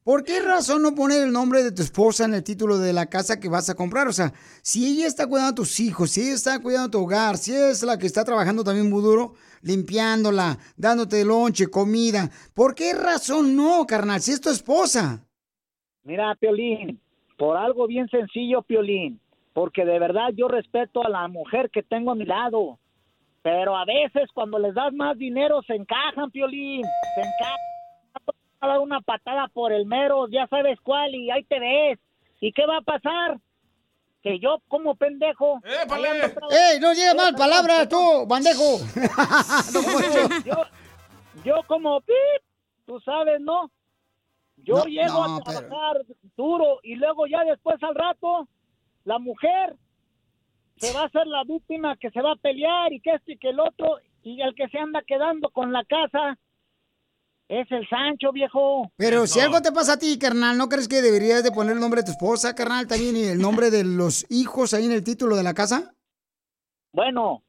[0.08, 3.10] ¿por qué razón no poner el nombre de tu esposa en el título de la
[3.10, 4.08] casa que vas a comprar?
[4.08, 4.32] O sea,
[4.62, 7.82] si ella está cuidando a tus hijos, si ella está cuidando tu hogar, si es
[7.82, 13.84] la que está trabajando también muy duro, limpiándola, dándote lonche, comida, ¿por qué razón no,
[13.86, 14.22] carnal?
[14.22, 15.28] Si es tu esposa.
[16.04, 16.98] Mira, Piolín,
[17.36, 19.20] por algo bien sencillo, Piolín,
[19.52, 22.78] porque de verdad yo respeto a la mujer que tengo a mi lado,
[23.42, 26.82] pero a veces cuando les das más dinero se encajan, Piolín,
[27.14, 27.77] se encajan,
[28.60, 31.98] a dar una patada por el mero, ya sabes cuál, y ahí te ves.
[32.40, 33.38] ¿Y qué va a pasar?
[34.22, 35.60] Que yo como pendejo...
[35.64, 38.78] ¡Ey, no digas mal palabras tú, bandejo!
[40.44, 40.64] yo,
[41.44, 42.42] yo como pip,
[42.86, 43.70] tú sabes, ¿no?
[44.56, 46.02] Yo No, llego no, a pero- trabajar
[46.36, 48.48] duro y luego ya después al rato
[49.04, 49.76] la mujer
[50.76, 53.38] se va a hacer la víctima que se va a pelear y que esto y
[53.38, 56.36] que el otro y el que se anda quedando con la casa
[57.48, 58.92] es el Sancho, viejo.
[58.96, 61.80] Pero si algo te pasa a ti, carnal, ¿no crees que deberías de poner el
[61.80, 65.02] nombre de tu esposa, carnal, también y el nombre de los hijos ahí en el
[65.02, 65.94] título de la casa?
[66.92, 67.42] Bueno,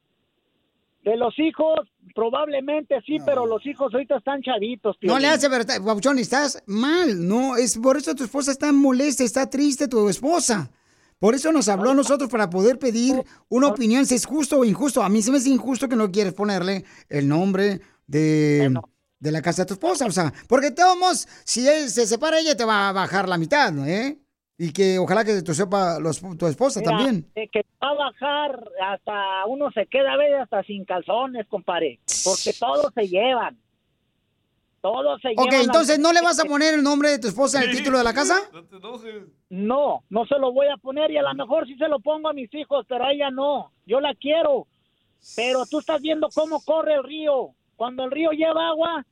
[1.04, 1.80] de los hijos
[2.16, 4.98] probablemente sí, pero los hijos ahorita están chavitos.
[5.02, 5.78] No le hace verdad,
[6.18, 10.72] estás mal, no, es por eso tu esposa está molesta, está triste tu esposa.
[11.20, 14.64] Por eso nos habló a nosotros para poder pedir una opinión si es justo o
[14.64, 15.04] injusto.
[15.04, 18.72] A mí se me hace injusto que no quieres ponerle el nombre de,
[19.20, 22.56] de la casa de tu esposa, o sea, porque todos, si él se separa ella
[22.56, 23.86] te va a bajar la mitad, ¿no?
[23.86, 24.18] ¿eh?
[24.58, 27.30] Y que ojalá que tu sepa los- tu esposa Mira, también.
[27.36, 32.00] de que va a bajar hasta uno se queda a veces hasta sin calzones, compadre,
[32.24, 33.58] porque todos se llevan.
[34.82, 35.66] Todos se Ok, llevan.
[35.66, 38.04] entonces ¿no le vas a poner el nombre de tu esposa en el título de
[38.06, 38.36] la casa?
[39.50, 42.30] No, no se lo voy a poner y a lo mejor sí se lo pongo
[42.30, 43.74] a mis hijos, pero a ella no.
[43.86, 44.68] Yo la quiero.
[45.36, 47.50] Pero tú estás viendo cómo corre el río.
[47.80, 49.06] Cuando el río lleva agua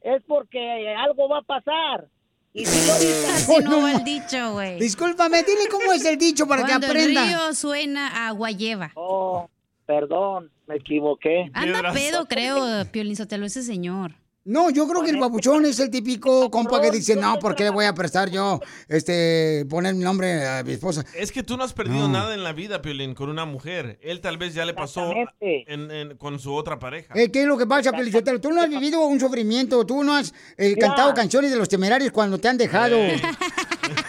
[0.00, 2.06] es porque algo va a pasar.
[2.52, 4.78] Y si yo no va el dicho, güey.
[4.78, 7.22] Discúlpame, dile cómo es el dicho para Cuando que aprenda.
[7.22, 8.92] el río suena, agua lleva.
[8.94, 9.50] Oh,
[9.86, 11.50] perdón, me equivoqué.
[11.52, 14.12] Anda pedo, creo, Piolín Sotelo, ese señor.
[14.46, 17.64] No, yo creo que el papuchón es el típico compa que dice, no, ¿por qué
[17.64, 21.04] le voy a prestar yo, este, poner mi nombre a mi esposa?
[21.14, 22.08] Es que tú no has perdido No.
[22.08, 23.98] nada en la vida, Piolín, con una mujer.
[24.02, 27.12] Él tal vez ya le pasó en- en- con su otra pareja.
[27.16, 28.40] Eh, ¿Qué es lo que pasa, Pelizotero?
[28.40, 32.12] Tú no has vivido un sufrimiento, tú no has eh, cantado canciones de los temerarios
[32.12, 32.96] cuando te han dejado.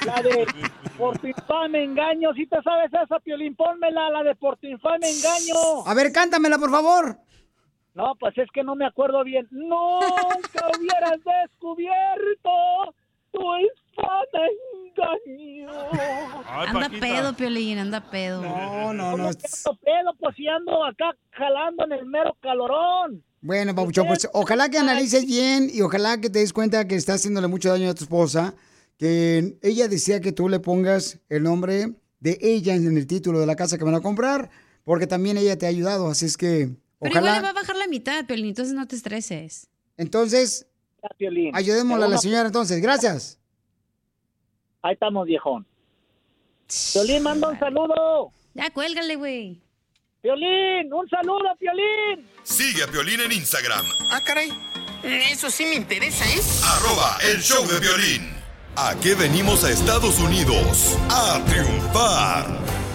[0.05, 0.45] La de
[0.97, 5.09] Por tu infame engaño, si te sabes esa, Piolín, pónmela, la de Por tu infame
[5.09, 5.85] engaño.
[5.85, 7.17] A ver, cántamela, por favor.
[7.97, 9.47] No, pues es que no me acuerdo bien.
[9.49, 9.71] Nunca
[10.77, 11.19] hubieras
[11.49, 12.51] descubierto
[13.31, 14.45] tu infame
[15.25, 15.69] engaño.
[16.47, 18.43] Anda pedo, Piolín, anda pedo.
[18.43, 20.13] No, no, ¿Cómo que ando pedo?
[20.19, 23.23] Pues si ando acá jalando en el mero calorón.
[23.41, 27.15] Bueno, Papuchón, pues ojalá que analices bien y ojalá que te des cuenta que estás
[27.15, 28.53] haciéndole mucho daño a tu esposa,
[28.99, 33.47] que ella desea que tú le pongas el nombre de ella en el título de
[33.47, 34.51] la casa que van a comprar,
[34.83, 37.75] porque también ella te ha ayudado, así es que Pero igual le va a bajar
[37.75, 39.67] la mitad, Piolín, entonces no te estreses.
[39.97, 40.65] Entonces,
[41.53, 42.81] ayudémosle a la señora entonces.
[42.81, 43.39] Gracias.
[44.81, 45.65] Ahí estamos, viejón.
[46.93, 48.31] Piolín, manda un saludo.
[48.53, 49.61] Ya, cuélgale, güey.
[50.21, 52.27] Piolín, un saludo, Piolín.
[52.43, 54.49] Sigue a Piolín en Instagram, Ah, caray.
[55.03, 56.41] Eso sí me interesa, ¿eh?
[56.63, 58.33] arroba el show de violín.
[58.75, 60.97] ¿A qué venimos a Estados Unidos?
[61.09, 62.45] A triunfar.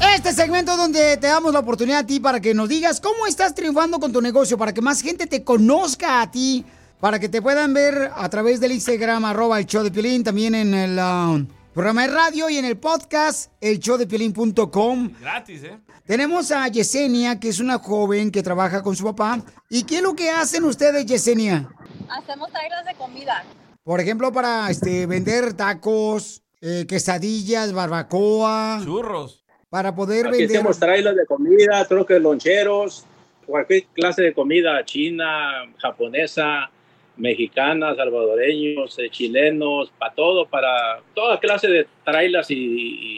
[0.03, 3.55] Este segmento donde te damos la oportunidad a ti para que nos digas cómo estás
[3.55, 6.65] triunfando con tu negocio, para que más gente te conozca a ti,
[7.01, 10.57] para que te puedan ver a través del Instagram, arroba el show de Piolín, también
[10.57, 11.41] en el ah,
[11.73, 15.13] programa de radio y en el podcast, el showdepiolín.com.
[15.21, 15.79] Gratis, ¿eh?
[16.05, 19.41] Tenemos a Yesenia, que es una joven que trabaja con su papá.
[19.71, 21.69] ¿Y qué es lo que hacen ustedes, Yesenia?
[22.11, 23.45] Hacemos trailas de comida.
[23.85, 28.81] Por ejemplo, para este, vender tacos, eh, quesadillas, barbacoa.
[28.85, 29.42] Churros.
[29.73, 30.57] Para poder Aquí vender.
[30.59, 33.07] hacemos trailers de comida, troques loncheros,
[33.47, 36.71] cualquier clase de comida china, japonesa,
[37.17, 42.57] mexicana, salvadoreños, eh, chilenos, para todo, para toda clase de trailers y,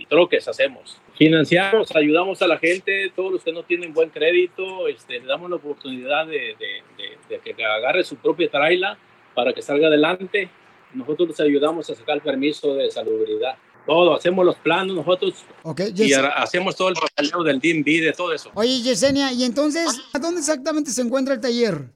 [0.03, 1.01] y troques hacemos.
[1.17, 5.51] Financiamos, ayudamos a la gente, todos los que no tienen buen crédito, este, le damos
[5.51, 8.97] la oportunidad de, de- de- de que agarre su propia trailer
[9.35, 10.49] para que salga adelante.
[10.93, 13.57] Nosotros les ayudamos a sacar permiso de salubridad.
[13.87, 18.33] Todo, hacemos los planos nosotros Ok, y hacemos todo el papeleo del DMV, de todo
[18.33, 18.51] eso.
[18.55, 21.91] Oye, Yesenia, ¿y entonces a dónde exactamente se encuentra el taller?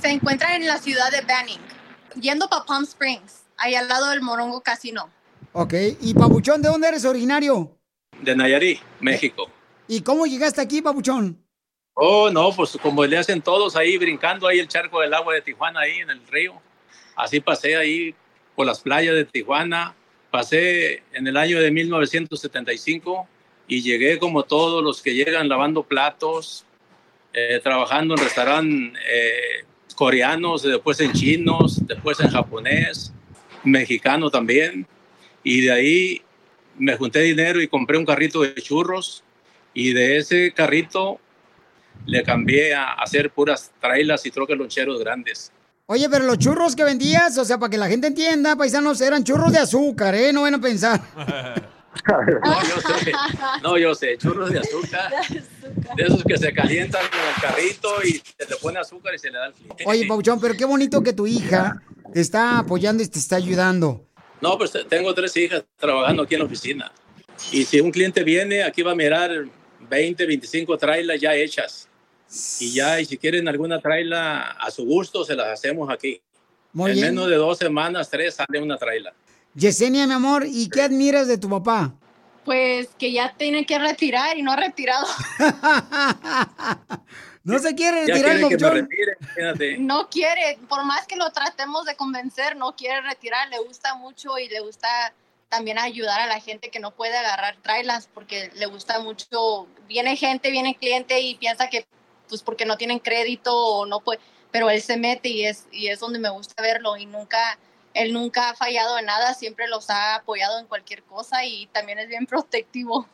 [0.00, 1.60] Se encuentra en la ciudad de Banning,
[2.20, 5.08] yendo para Palm Springs, ahí al lado del Morongo Casino.
[5.52, 7.74] Ok, y Papuchón, ¿de dónde eres originario?
[8.20, 9.50] De Nayarit, México.
[9.86, 11.42] ¿Y cómo llegaste aquí, Papuchón?
[11.94, 15.42] Oh, no, pues como le hacen todos ahí, brincando ahí el charco del agua de
[15.42, 16.60] Tijuana, ahí en el río.
[17.16, 18.14] Así pasé ahí
[18.54, 19.96] por las playas de Tijuana.
[20.30, 23.26] Pasé en el año de 1975
[23.66, 26.64] y llegué como todos los que llegan lavando platos,
[27.32, 29.64] eh, trabajando en restaurantes eh,
[29.94, 33.12] coreanos, después en chinos, después en japonés,
[33.64, 34.86] mexicano también.
[35.42, 36.22] Y de ahí
[36.78, 39.24] me junté dinero y compré un carrito de churros
[39.74, 41.20] y de ese carrito
[42.06, 45.52] le cambié a hacer puras trailas y troques loncheros grandes.
[45.90, 49.24] Oye, pero los churros que vendías, o sea, para que la gente entienda, paisanos, eran
[49.24, 50.34] churros de azúcar, ¿eh?
[50.34, 51.00] No van a pensar.
[52.06, 53.12] No, yo sé,
[53.62, 55.10] no, yo sé, churros de azúcar,
[55.96, 59.30] de esos que se calientan con el carrito y se le pone azúcar y se
[59.30, 59.84] le da el cliente.
[59.84, 61.82] Oye, Papuchón, pero qué bonito que tu hija
[62.12, 64.06] te está apoyando y te está ayudando.
[64.40, 66.92] No, pues tengo tres hijas trabajando aquí en la oficina.
[67.50, 69.30] Y si un cliente viene, aquí va a mirar
[69.90, 71.87] 20, 25 trailers ya hechas.
[72.60, 76.20] Y ya, y si quieren alguna traila a su gusto, se las hacemos aquí.
[76.72, 77.14] Muy en bien.
[77.14, 79.14] menos de dos semanas, tres sale una traila.
[79.54, 81.94] Yesenia, mi amor, ¿y qué admiras de tu papá?
[82.44, 85.06] Pues que ya tiene que retirar y no ha retirado.
[87.44, 89.78] ¿No se quiere Ya retirar el quieren que retire, fíjate.
[89.78, 94.38] No quiere, por más que lo tratemos de convencer, no quiere retirar, le gusta mucho
[94.38, 95.14] y le gusta
[95.48, 100.14] también ayudar a la gente que no puede agarrar trailas porque le gusta mucho, viene
[100.16, 101.86] gente, viene cliente y piensa que
[102.28, 105.88] pues porque no tienen crédito o no puede, pero él se mete y es, y
[105.88, 107.38] es donde me gusta verlo y nunca,
[107.94, 111.98] él nunca ha fallado en nada, siempre los ha apoyado en cualquier cosa y también
[111.98, 113.06] es bien protectivo.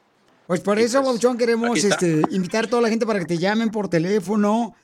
[0.47, 3.71] Pues por eso, Papuchón, queremos este, invitar a toda la gente para que te llamen
[3.71, 4.75] por teléfono,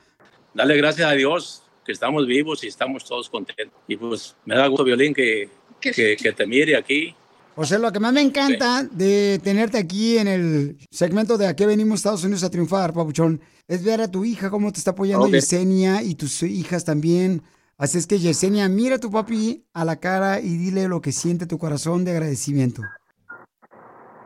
[0.54, 3.78] Dale gracias a Dios que estamos vivos y estamos todos contentos.
[3.88, 5.50] Y pues me da gusto, Violín, que,
[5.82, 7.14] que, que te mire aquí.
[7.56, 11.56] O sea, lo que más me encanta de tenerte aquí en el segmento de a
[11.56, 14.92] qué venimos Estados Unidos a triunfar, papuchón, es ver a tu hija cómo te está
[14.92, 15.34] apoyando Ok.
[15.34, 17.44] Yesenia y tus hijas también.
[17.78, 21.12] Así es que Yesenia, mira a tu papi a la cara y dile lo que
[21.12, 22.82] siente tu corazón de agradecimiento.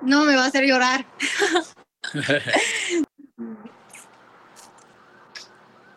[0.01, 1.05] No, me va a hacer llorar.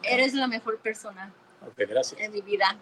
[0.03, 1.33] Eres la mejor persona
[1.63, 2.21] Ok, gracias.
[2.21, 2.77] en mi vida.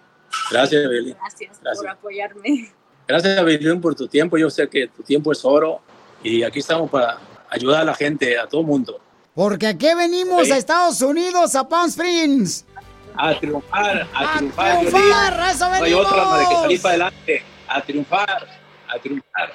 [0.51, 1.15] Gracias, Evelyn.
[1.19, 1.79] Gracias, Gracias.
[1.79, 2.73] por apoyarme.
[3.09, 4.37] Gracias, Evelyn, por tu tiempo.
[4.37, 5.81] Yo sé que tu tiempo es oro
[6.23, 7.19] y aquí estamos para
[7.49, 9.01] ayudar a la gente, a todo mundo,
[9.35, 10.53] Porque aquí venimos Sí.
[10.53, 12.65] a Estados Unidos, a Palm Springs.
[13.17, 15.83] a triunfar, a, ¡A triunfar.
[15.83, 18.47] hay otra más de que salir para adelante, a triunfar,
[18.89, 19.53] a triunfar.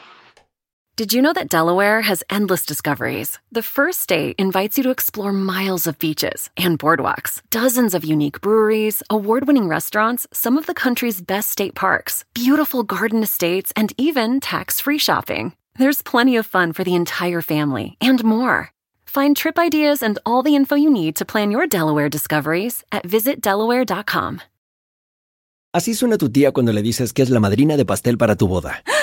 [0.96, 3.40] Did you know that Delaware has endless discoveries?
[3.52, 8.42] The first state invites you to explore miles of beaches and boardwalks, dozens of unique
[8.42, 13.92] breweries, award winning restaurants, some of the country's best state parks, beautiful garden estates, and
[13.98, 15.54] even tax free shopping.
[15.80, 18.70] There's plenty of fun for the entire family and more.
[19.08, 23.02] Find trip ideas and all the info you need to plan your Delaware discoveries at
[23.02, 24.42] visitdelaware.com.
[25.74, 28.48] Así suena tu tía cuando le dices que es la madrina de pastel para tu
[28.48, 28.84] boda.
[28.94, 29.03] ¡Ah!